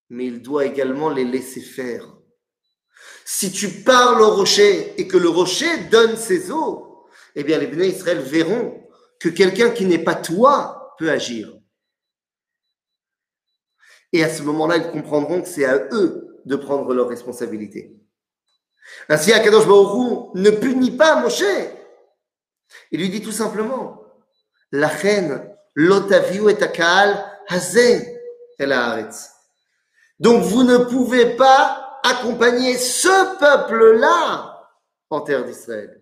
[0.09, 2.05] mais il doit également les laisser faire.
[3.25, 7.67] Si tu parles au rocher et que le rocher donne ses eaux, eh bien les
[7.67, 8.87] béné Israël verront
[9.19, 11.53] que quelqu'un qui n'est pas toi peut agir.
[14.13, 17.95] Et à ce moment-là, ils comprendront que c'est à eux de prendre leurs responsabilités.
[19.09, 21.43] Ainsi, Akadosh Baruch ne punit pas Moshe.
[22.91, 24.01] Il lui dit tout simplement,
[24.71, 25.47] la reine,
[25.77, 28.19] et akal, hazé,
[28.59, 29.09] el
[30.19, 34.69] Donc vous ne pouvez pas accompagner ce peuple-là
[35.09, 36.01] en terre d'Israël.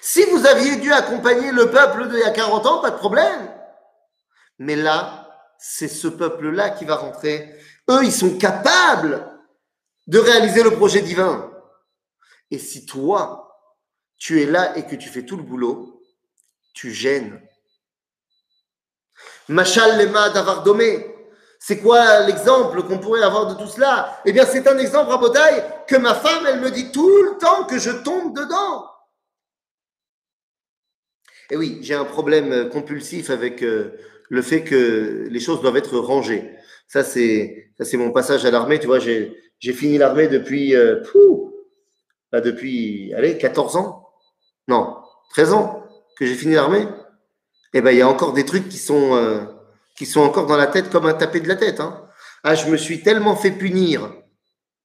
[0.00, 3.50] Si vous aviez dû accompagner le peuple d'il y a 40 ans, pas de problème.
[4.58, 5.23] Mais là,
[5.66, 7.58] c'est ce peuple-là qui va rentrer.
[7.88, 9.26] Eux, ils sont capables
[10.06, 11.50] de réaliser le projet divin.
[12.50, 13.58] Et si toi,
[14.18, 16.02] tu es là et que tu fais tout le boulot,
[16.74, 17.40] tu gênes.
[19.48, 21.16] Machal lema d'avoir domé.
[21.58, 24.20] C'est quoi l'exemple qu'on pourrait avoir de tout cela?
[24.26, 27.38] Eh bien, c'est un exemple à Botaï que ma femme, elle me dit tout le
[27.38, 28.86] temps que je tombe dedans.
[31.48, 33.98] Et oui, j'ai un problème compulsif avec euh,
[34.28, 36.50] le fait que les choses doivent être rangées.
[36.88, 38.78] Ça, c'est ça, c'est mon passage à l'armée.
[38.78, 41.02] Tu vois, j'ai fini l'armée depuis euh,
[42.32, 44.08] bah, depuis allez 14 ans,
[44.68, 44.96] non
[45.30, 45.82] 13 ans
[46.18, 46.86] que j'ai fini l'armée.
[47.72, 49.48] Et eh ben il y a encore des trucs qui sont
[49.96, 51.80] qui sont encore dans la tête comme un tapé de la tête.
[51.80, 52.06] Hein.
[52.44, 54.12] Ah, je me suis tellement fait punir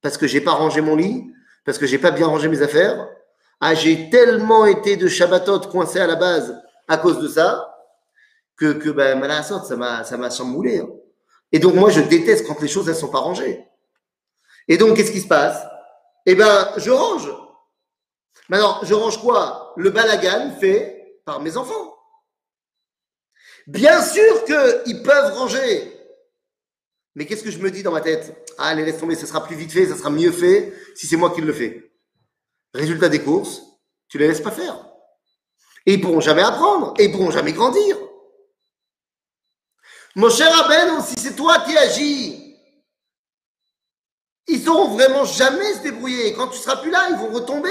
[0.01, 1.25] parce que j'ai pas rangé mon lit,
[1.65, 3.07] parce que j'ai pas bien rangé mes affaires
[3.61, 7.69] ah, j'ai tellement été de Shabbatot coincé à la base à cause de ça,
[8.59, 10.79] que, que ben, ça m'a, ça m'a chamboulé.
[10.79, 10.89] Hein.
[11.51, 13.65] Et donc, moi, je déteste quand les choses, elles sont pas rangées.
[14.67, 15.65] Et donc, qu'est-ce qui se passe?
[16.25, 17.31] Eh ben, je range.
[18.49, 19.73] Maintenant, je range quoi?
[19.77, 21.95] Le balagan fait par mes enfants.
[23.65, 25.95] Bien sûr qu'ils peuvent ranger.
[27.15, 28.53] Mais qu'est-ce que je me dis dans ma tête?
[28.57, 31.17] Ah, allez, laisse tomber, ça sera plus vite fait, ça sera mieux fait si c'est
[31.17, 31.91] moi qui le fais.
[32.73, 33.61] Résultat des courses,
[34.07, 34.85] tu les laisses pas faire.
[35.85, 37.97] Et ils pourront jamais apprendre, et ils pourront jamais grandir.
[40.15, 42.49] Mon cher Aben, si c'est toi qui agis,
[44.47, 46.33] ils sauront vraiment jamais se débrouiller.
[46.33, 47.69] quand tu seras plus là, ils vont retomber.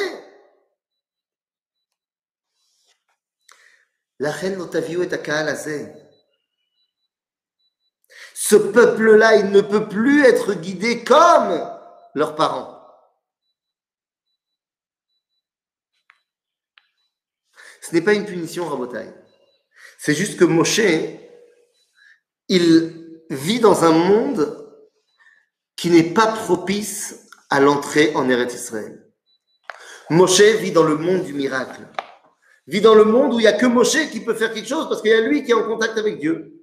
[4.20, 5.56] La reine Otavio est à
[8.34, 11.60] Ce peuple-là, il ne peut plus être guidé comme
[12.14, 12.76] leurs parents.
[17.80, 19.12] Ce n'est pas une punition, Rabotai.
[19.98, 20.80] C'est juste que Moshe,
[22.48, 24.66] il vit dans un monde
[25.76, 29.06] qui n'est pas propice à l'entrée en Eretz Israël.
[30.10, 31.86] Moshe vit dans le monde du miracle.
[32.66, 34.88] Vit dans le monde où il n'y a que Moshe qui peut faire quelque chose
[34.88, 36.54] parce qu'il y a lui qui est en contact avec Dieu.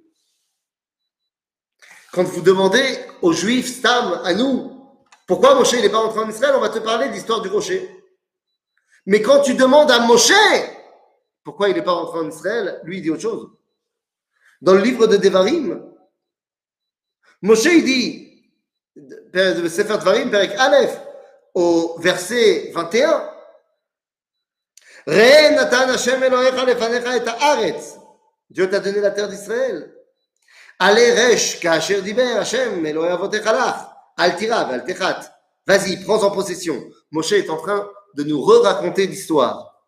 [2.12, 4.72] Quand vous demandez aux Juifs, Stam, à nous,
[5.26, 7.90] pourquoi Moshe n'est pas entré en Israël, on va te parler de l'histoire du rocher.
[9.06, 10.32] Mais quand tu demandes à Moshe,
[11.44, 13.55] pourquoi il n'est pas rentré en Israël Lui, il dit autre chose.
[14.66, 15.80] Dans le livre de Devarim,
[17.40, 18.50] Moshe, dit,
[19.32, 21.00] Sefer Devarim, Perek Aleph,
[21.54, 23.30] au verset 21,
[25.06, 27.96] Re natan Hashem Elohecha lefanecha et haaretz.
[28.50, 29.94] Dieu t'a donné la terre d'Israël.
[30.80, 33.88] Allez, resh, kasher diber Hashem Elohei avotecha lach.
[34.16, 35.32] Al tira, al techat.
[35.64, 36.82] Vas-y, prends en possession.
[37.12, 39.75] Moshe est en train de nous re-raconter l'histoire.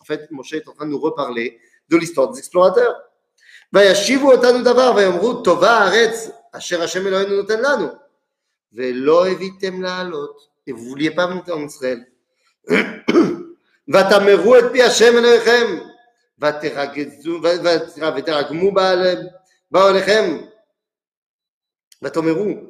[0.00, 2.94] en fait, Moshe est en train de nous reparler de l'histoire des explorateurs.
[3.72, 7.86] וישיבו אותנו דבר ויאמרו טובה הארץ אשר השם אלוהינו נותן לנו
[8.72, 12.04] ולא הביתם לעלות et vous vouliez pas monter en Israël
[13.88, 15.78] ותמרו את פי השם אלוהיכם
[18.16, 18.70] ותרגמו
[19.70, 20.36] באוהליכם
[22.02, 22.69] ותאמרו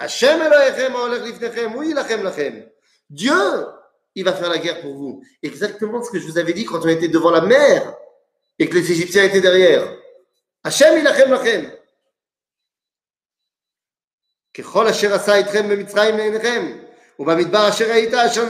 [0.00, 2.68] Lo tartsun velo tireun mehem,
[3.08, 3.66] Dieu,
[4.14, 5.22] il va faire la guerre pour vous.
[5.42, 7.94] Exactement ce que je vous avais dit quand on était devant la mer
[8.58, 9.86] et que les Égyptiens étaient derrière.
[10.64, 11.70] Hachem ilachem lachem.
[14.54, 16.78] ככל אשר עשה איתכם במצרים לעיניכם,
[17.18, 18.44] ובמדבר אשר היית, אשר,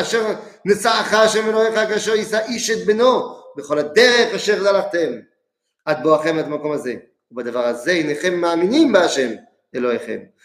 [0.00, 0.34] אשר
[0.64, 5.12] נשאך השם אלוהיך, כאשר יישא איש את בנו, בכל הדרך אשר הלכתם,
[5.84, 6.94] עד בואכם עד המקום הזה.
[7.30, 9.30] ובדבר הזה הנכם מאמינים בהשם
[9.74, 10.20] אלוהיכם,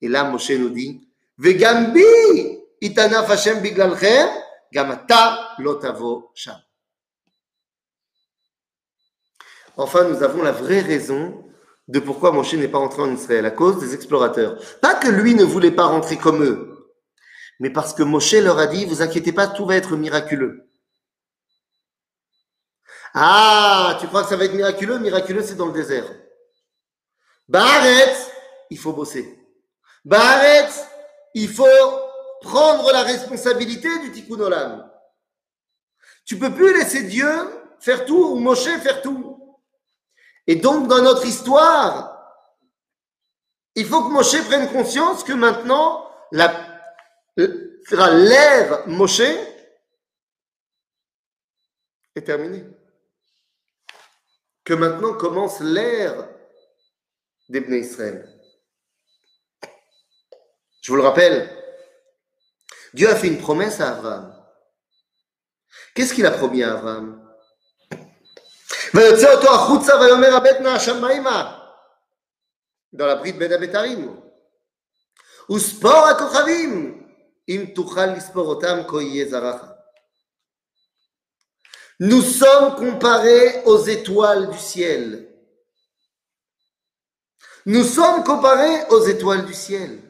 [0.00, 1.08] Et là, Moshe nous dit,
[9.76, 11.44] Enfin, nous avons la vraie raison
[11.88, 14.58] de pourquoi Moshe n'est pas rentré en Israël, à cause des explorateurs.
[14.80, 16.88] Pas que lui ne voulait pas rentrer comme eux,
[17.60, 20.68] mais parce que Moshe leur a dit, vous inquiétez pas, tout va être miraculeux.
[23.14, 24.98] Ah, tu crois que ça va être miraculeux?
[24.98, 26.06] Miraculeux, c'est dans le désert.
[27.52, 28.16] Baharet,
[28.70, 29.38] il faut bosser.
[30.06, 30.70] Baharet,
[31.34, 31.66] il faut
[32.40, 34.90] prendre la responsabilité du tikkun olam.
[36.24, 37.28] Tu peux plus laisser Dieu
[37.78, 39.58] faire tout ou Moshe faire tout.
[40.46, 42.08] Et donc, dans notre histoire,
[43.74, 46.08] il faut que Moshe prenne conscience que maintenant,
[47.90, 49.20] l'ère Moshe
[52.14, 52.64] est terminée.
[54.64, 56.31] Que maintenant commence l'ère
[57.51, 58.27] des Israël.
[60.81, 61.49] Je vous le rappelle,
[62.93, 64.33] Dieu a fait une promesse à Abraham.
[65.93, 67.27] Qu'est-ce qu'il a promis à Abraham
[68.93, 71.59] ויוצא אותו החוצה ויאמר הבטנה השמיימה
[72.95, 74.19] dans la bride בין הבתרים
[75.51, 77.03] וספור הכוכבים
[77.49, 79.61] אם תוכל לספור אותם כה יהיה זרעך
[81.99, 85.27] Nous sommes comparés aux étoiles du ciel.
[87.66, 90.00] Nous sommes comparés aux étoiles du ciel.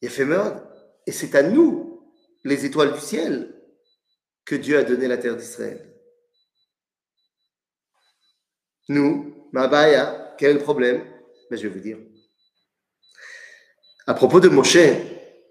[0.00, 2.12] Et c'est à nous,
[2.44, 3.52] les étoiles du ciel,
[4.44, 5.92] que Dieu a donné la terre d'Israël.
[8.88, 11.04] Nous, Mabaya, quel est le problème?
[11.50, 11.98] Ben, Je vais vous dire.
[14.06, 14.78] À propos de Moshe,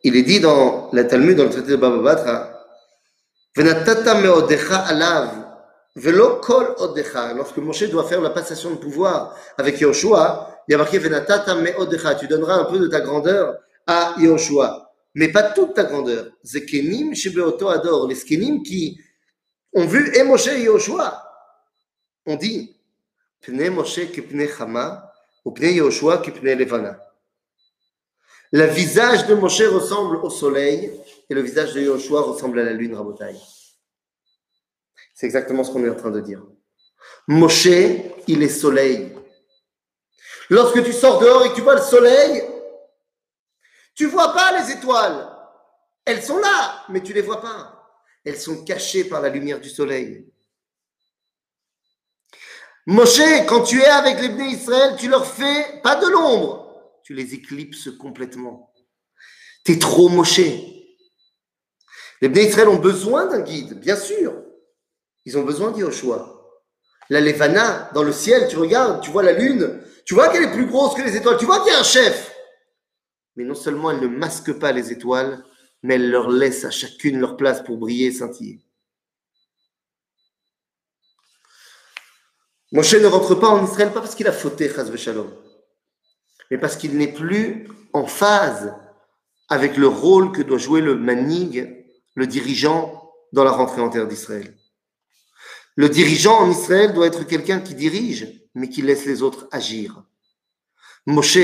[0.03, 2.55] il est dit dans la Talmud, dans le traité de Baba Batra,
[5.95, 12.27] Lorsque Moshe doit faire la passation de pouvoir avec Yoshua, il y a marqué Tu
[12.27, 16.27] donneras un peu de ta grandeur à Yoshua, mais pas toute ta grandeur.
[16.43, 18.99] Zekenim Shebeoto Ador, les Skenim qui
[19.73, 21.23] ont vu et Moshe et Yoshua.
[22.25, 22.75] On dit
[23.41, 25.11] Pne Moshe kipne Chama,
[25.45, 26.99] ou Pne Yoshua kipne Levana.
[28.51, 30.91] Le visage de Moshe ressemble au soleil
[31.29, 33.35] et le visage de Yoshua ressemble à la lune, Rabotai.
[35.15, 36.43] C'est exactement ce qu'on est en train de dire.
[37.27, 37.67] Moshe,
[38.27, 39.15] il est soleil.
[40.49, 42.43] Lorsque tu sors dehors et que tu vois le soleil,
[43.95, 45.31] tu vois pas les étoiles.
[46.03, 47.71] Elles sont là, mais tu les vois pas.
[48.25, 50.29] Elles sont cachées par la lumière du soleil.
[52.85, 57.13] Moshe, quand tu es avec les Bnei Israël, tu leur fais pas de l'ombre, tu
[57.13, 58.73] les éclipses complètement.
[59.63, 60.41] Tu es trop Moshe.
[62.21, 64.44] Les Bnei Israël ont besoin d'un guide, bien sûr.
[65.25, 66.31] Ils ont besoin d'Yoshua.
[67.09, 70.51] La Levana, dans le ciel, tu regardes, tu vois la lune, tu vois qu'elle est
[70.51, 72.33] plus grosse que les étoiles, tu vois qu'il y a un chef.
[73.35, 75.43] Mais non seulement elle ne masque pas les étoiles,
[75.83, 78.61] mais elle leur laisse à chacune leur place pour briller et scintiller.
[82.71, 85.31] Moshe ne rentre pas en Israël pas parce qu'il a fauté, Shalom,
[86.49, 88.75] mais parce qu'il n'est plus en phase
[89.47, 94.07] avec le rôle que doit jouer le manig, le dirigeant, dans la rentrée en terre
[94.07, 94.55] d'Israël.
[95.75, 100.03] Le dirigeant en Israël doit être quelqu'un qui dirige, mais qui laisse les autres agir.
[101.05, 101.37] Moshe,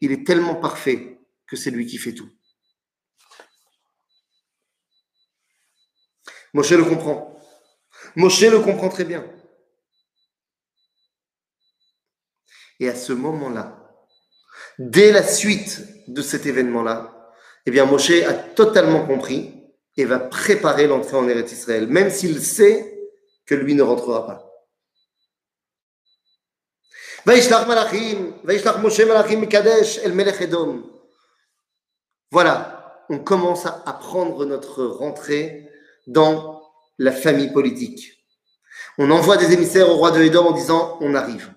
[0.00, 2.28] il est tellement parfait que c'est lui qui fait tout.
[6.52, 7.40] Moshe le comprend.
[8.16, 9.24] Moshe le comprend très bien.
[12.80, 13.76] Et à ce moment-là,
[14.78, 17.32] dès la suite de cet événement-là,
[17.66, 19.54] eh bien, Moshe a totalement compris
[19.96, 22.97] et va préparer l'entrée en Eretz Israël, même s'il sait
[23.48, 24.44] que lui ne rentrera pas.
[32.30, 35.68] Voilà, on commence à prendre notre rentrée
[36.06, 36.62] dans
[36.98, 38.24] la famille politique.
[38.98, 41.54] On envoie des émissaires au roi de Edom en disant on arrive.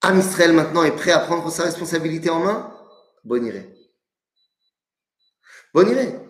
[0.00, 2.74] Am Israël maintenant est prêt à prendre sa responsabilité en main?
[3.22, 3.72] Bon iré.
[5.74, 6.21] Bon iré.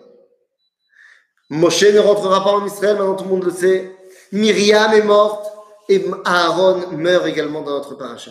[1.52, 3.94] Moshe ne rentrera pas en Israël, maintenant tout le monde le sait.
[4.32, 5.52] Myriam est morte
[5.86, 8.30] et Aaron meurt également dans notre paracha.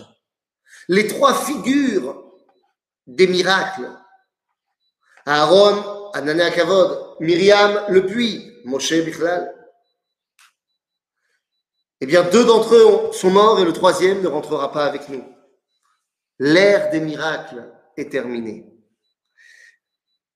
[0.87, 2.31] Les trois figures
[3.05, 3.91] des miracles.
[5.27, 9.53] Aaron, Anané Kavod, Myriam, le puits, Moshe Bichlal.
[11.99, 15.23] Eh bien, deux d'entre eux sont morts et le troisième ne rentrera pas avec nous.
[16.39, 18.65] L'ère des miracles est terminée.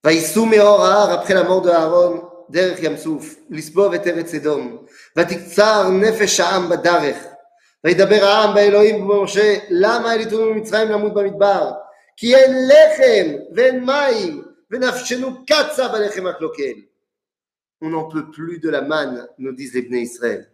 [0.03, 4.84] Après la mort de Aaron, דרך ים סוף, לסבוב את ארץ אדום,
[5.16, 7.16] ותקצר נפש העם בדרך,
[7.84, 11.70] וידבר העם באלוהים ובמשה, למה העליתונו ממצרים למות במדבר?
[12.16, 16.80] כי אין לחם ואין מים, ונפשנו קצה בלחם הקלוקל.
[17.82, 20.50] On n'en peut plus de la manne, nous disent les Bnei Israël.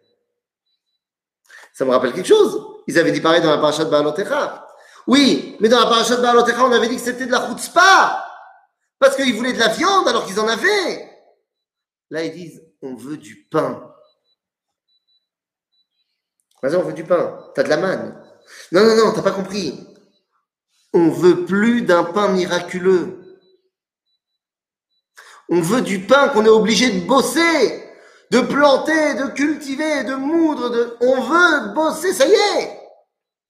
[1.73, 2.65] Ça me rappelle quelque chose.
[2.87, 4.65] Ils avaient dit pareil dans la paracha de Baalotecha.
[5.09, 8.25] Oui, mais dans la paracha de Baalotecha, on avait dit que c'était de la chutzpah.
[8.99, 11.10] Parce qu'ils voulaient de la viande alors qu'ils en avaient.
[12.12, 13.92] Là, ils disent, on veut du pain.
[16.62, 17.40] Vas-y, on veut du pain.
[17.56, 18.24] T'as de la manne.
[18.72, 19.88] Non, non, non, t'as pas compris.
[20.94, 23.40] On veut plus d'un pain miraculeux.
[25.50, 27.82] On veut du pain qu'on est obligé de bosser
[28.32, 30.98] de planter, de cultiver, de moudre.
[31.02, 32.80] On veut bosser, ça y est.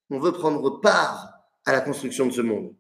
[0.09, 1.29] On veut prendre part
[1.65, 2.75] à la construction de ce monde.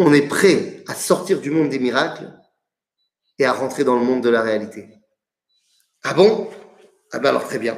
[0.00, 2.32] On est prêt à sortir du monde des miracles
[3.38, 4.88] et à rentrer dans le monde de la réalité.
[6.03, 6.49] Ah bon
[7.11, 7.77] Ah ben alors très bien.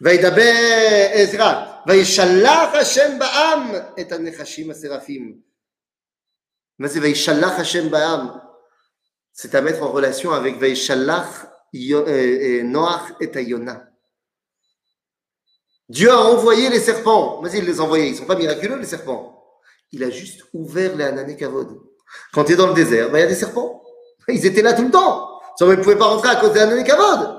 [0.00, 0.52] וידבר
[1.12, 5.38] עזרא, וישלח השם בעם את הנחשים השרפים.
[6.78, 8.28] מה זה וישלח השם בעם?
[9.32, 13.88] C'est à mettre en relation avec וישלח euh, euh, Noach et Ayona.
[15.88, 17.40] Dieu a envoyé les serpents.
[17.42, 18.06] Mais il les a envoyés.
[18.06, 19.44] Ils ne sont pas miraculeux, les serpents.
[19.92, 21.80] Il a juste ouvert les Anané Kavod.
[22.32, 23.82] Quand tu es dans le désert, ben, il y a des serpents.
[24.28, 25.40] Ils étaient là tout le temps.
[25.60, 27.37] Ils ne pouvaient pas rentrer à cause des Anané Kavod.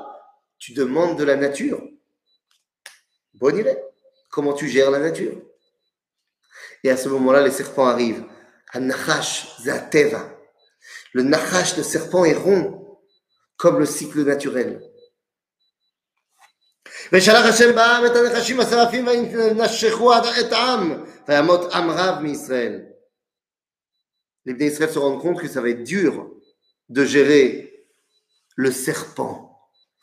[0.61, 1.82] Tu demandes de la nature.
[3.34, 3.76] Bonne idée.
[4.30, 5.42] Comment tu gères la nature
[6.84, 8.24] Et à ce moment-là, les serpents arrivent.
[9.62, 10.38] Zateva.
[11.12, 12.98] Le Nachash, le serpent est rond
[13.56, 14.80] comme le cycle naturel.
[17.12, 17.18] Les
[24.66, 26.30] Israël se rendent compte que ça va être dur
[26.88, 27.86] de gérer
[28.56, 29.49] le serpent,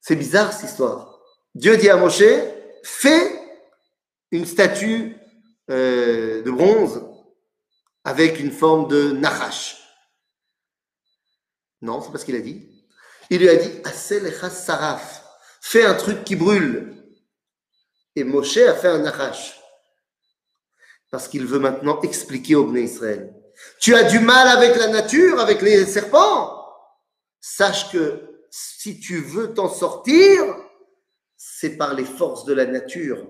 [0.00, 1.20] C'est bizarre cette histoire.
[1.54, 2.22] Dieu dit à Moshe,
[2.82, 3.40] fais
[4.30, 5.16] une statue
[5.70, 7.02] euh, de bronze
[8.04, 9.82] avec une forme de nachash.
[11.80, 12.68] Non, c'est pas ce qu'il a dit.
[13.30, 13.70] Il lui a dit
[15.60, 16.92] fais un truc qui brûle.
[18.14, 19.60] Et Moshe a fait un nachash.
[21.10, 23.34] Parce qu'il veut maintenant expliquer au Bnei Israël
[23.80, 26.52] tu as du mal avec la nature, avec les serpents.
[27.40, 30.44] Sache que si tu veux t'en sortir,
[31.36, 33.26] c'est par les forces de la nature.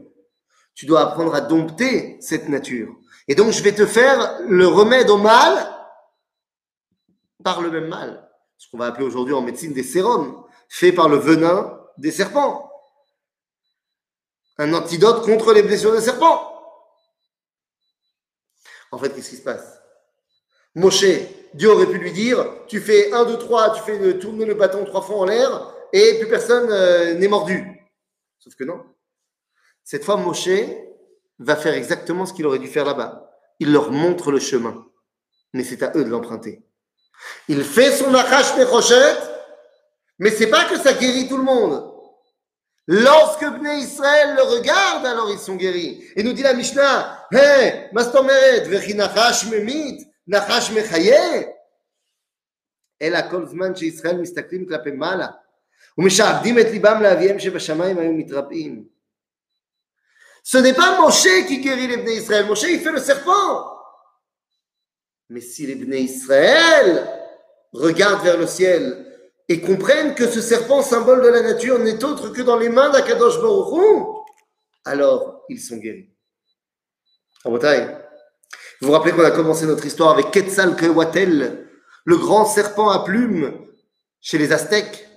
[0.75, 2.95] Tu dois apprendre à dompter cette nature.
[3.29, 5.73] Et donc, je vais te faire le remède au mal
[7.43, 8.29] par le même mal.
[8.59, 12.71] Ce qu'on va appeler aujourd'hui en médecine des sérums, fait par le venin des serpents.
[14.59, 16.53] Un antidote contre les blessures des serpents.
[18.91, 19.81] En fait, qu'est-ce qui se passe?
[20.77, 21.07] Moshe,
[21.55, 24.85] Dieu aurait pu lui dire tu fais un, deux, trois, tu fais tourner le bâton
[24.85, 27.81] trois fois en l'air et plus personne euh, n'est mordu.
[28.39, 28.85] Sauf que non.
[29.83, 30.51] Cette fois, Moshe
[31.39, 33.31] va faire exactement ce qu'il aurait dû faire là-bas.
[33.59, 34.87] Il leur montre le chemin,
[35.55, 36.63] mais c'est à eux de l'emprunter.
[37.49, 39.17] Il fait son Nachash Nechoshet,
[40.19, 41.91] mais c'est pas que ça guérit tout le monde.
[42.87, 46.05] Lorsque Bnei Israël le regarde, alors ils sont guéris.
[46.17, 48.69] Et nous dit la Mishnah, Hé, Mastomeret,
[50.26, 51.48] Vechi Nachash Memit, Nachash Mechaye.
[53.02, 55.28] אלא כל זמן שישראל מסתכלים כלפי מעלה
[55.98, 58.86] ומשעבדים את ליבם לאביהם שבשמיים היו מתרפאים
[60.44, 62.48] ce n'est pas Moshe qui guérit les Bnei Israël.
[62.48, 63.78] Moshe, il fait le serpent.
[65.30, 67.08] Mais si les Bnei Israël
[67.72, 69.06] regardent vers le ciel
[69.48, 72.90] et comprennent que ce serpent, symbole de la nature, n'est autre que dans les mains
[72.90, 74.18] d'Akadosh Baruch
[74.84, 76.10] alors ils sont guéris.
[78.81, 81.67] Vous vous rappelez qu'on a commencé notre histoire avec Quetzalcoatl,
[82.05, 83.67] le grand serpent à plumes
[84.21, 85.09] chez les Aztèques.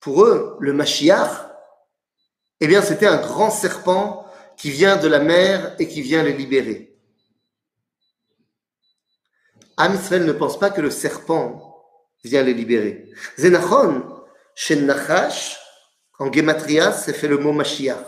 [0.00, 1.30] Pour eux, le Mashiach,
[2.60, 4.26] eh bien, c'était un grand serpent
[4.56, 6.96] qui vient de la mer et qui vient les libérer.
[9.76, 11.84] Am ne pense pas que le serpent
[12.22, 13.10] vient les libérer.
[13.38, 14.04] Zenachon,
[14.54, 15.58] chez Nachash,
[16.18, 18.06] en Gematria, c'est fait le mot Mashiach.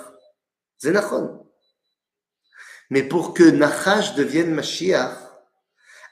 [0.80, 1.45] Zenachon.
[2.90, 5.16] Mais pour que Nachash devienne Mashiach,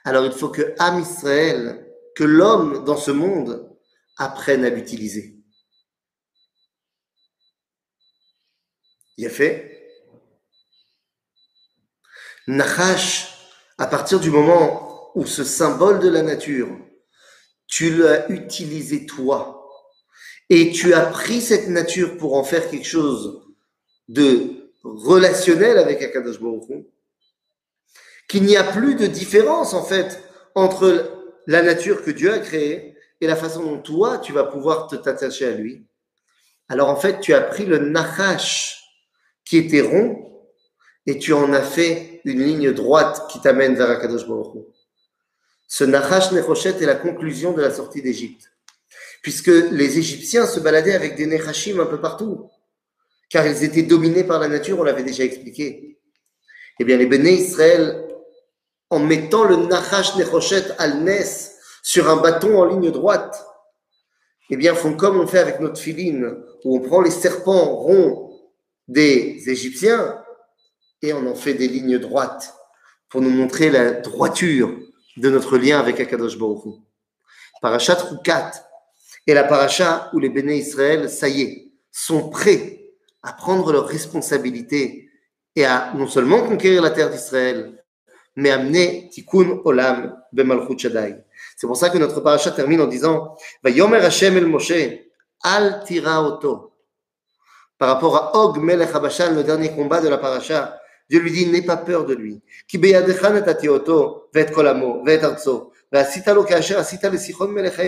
[0.03, 3.69] alors il faut que Am Israël, que l'homme dans ce monde,
[4.17, 5.37] apprenne à l'utiliser.
[9.17, 9.89] Il a fait.
[12.47, 13.33] Nachash,
[13.77, 16.69] à partir du moment où ce symbole de la nature,
[17.67, 19.67] tu l'as utilisé toi,
[20.49, 23.41] et tu as pris cette nature pour en faire quelque chose
[24.07, 24.54] de
[24.85, 26.85] relationnel avec Akadosh Baruch
[28.27, 30.19] qu'il n'y a plus de différence en fait
[30.55, 31.11] entre
[31.47, 34.95] la nature que Dieu a créée et la façon dont toi tu vas pouvoir te
[34.95, 35.85] t'attacher à lui.
[36.69, 38.81] Alors en fait, tu as pris le nachash
[39.43, 40.25] qui était rond
[41.05, 44.63] et tu en as fait une ligne droite qui t'amène vers Akadosh Baruch
[45.67, 48.51] Ce Nachash Nechoshet est la conclusion de la sortie d'Égypte,
[49.21, 52.49] puisque les Égyptiens se baladaient avec des Nechashim un peu partout,
[53.35, 55.99] car ils étaient dominés par la nature, on l'avait déjà expliqué.
[56.79, 58.07] Eh bien, les Béné Israël,
[58.89, 61.51] en mettant le Nachash Nechoshet al Nes
[61.83, 63.45] sur un bâton en ligne droite,
[64.49, 66.33] eh bien, font comme on fait avec notre filine,
[66.63, 68.39] où on prend les serpents ronds
[68.87, 70.17] des Égyptiens
[71.01, 72.53] et on en fait des lignes droites
[73.09, 74.79] pour nous montrer la droiture
[75.17, 76.73] de notre lien avec Akadosh Baruch
[77.61, 78.51] Parashat Rukat
[79.27, 82.74] est la paracha où les béné Israël, ça y est, sont prêts
[83.25, 85.09] à prendre leurs responsabilités
[85.55, 87.83] et à non seulement conquérir la terre d'Israël,
[88.35, 91.23] mais amener Tikkun Olam Bemalchut Shaddai.
[91.57, 95.07] C'est pour ça que notre paracha termine en disant Vayomer Hashem el Moshe,
[95.41, 96.73] al tira oto.
[97.77, 101.47] Par rapport à Og Melech Habashan, le dernier combat de la paracha, Dieu lui dit
[101.47, 102.41] N'aie pas peur de lui.
[102.67, 107.79] Ki beyadecha natati oto, ve'et kolamo, ve'et arzo, ve'asita lo ka'asher asita le sichon melech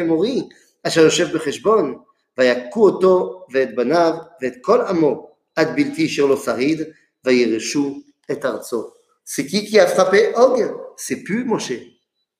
[0.83, 1.99] asher yoshev becheshbon.
[2.38, 6.80] ויכו אותו ואת בניו, ואת כל עמו, עד בלתי אשר לא שריד,
[7.24, 8.00] וירשו
[8.30, 8.90] את ארצו.
[9.24, 10.60] C'est qui qui a frappé Og
[10.96, 11.72] C'est plus Moshe,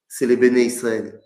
[0.08, 1.20] c'est les béné Israël.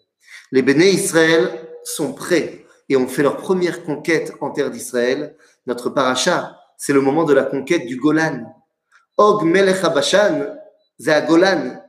[0.52, 5.36] Les béné Israël sont prêts et ont fait leur première conquête en terre d'Israël.
[5.66, 8.44] Notre paracha, c'est le moment de la conquête du Golan.
[9.16, 10.46] Og Melech Habashan,
[11.26, 11.82] Golan.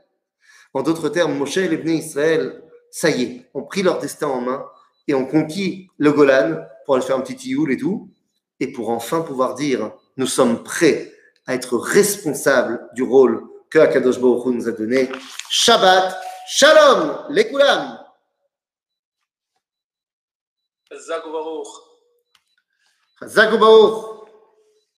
[0.74, 4.28] En d'autres termes, Moshe et les Bnei Israël, ça y est, ont pris leur destin
[4.28, 4.66] en main
[5.08, 8.11] et ont conquis le Golan pour aller faire un petit tioul et tout,
[8.61, 11.13] et pour enfin pouvoir dire nous sommes prêts
[11.47, 15.11] à être responsables du rôle que Akadosh Baruch Hu nous a donné.
[15.49, 16.15] Shabbat,
[16.49, 17.51] Shalom, les
[23.59, 24.12] Baruch.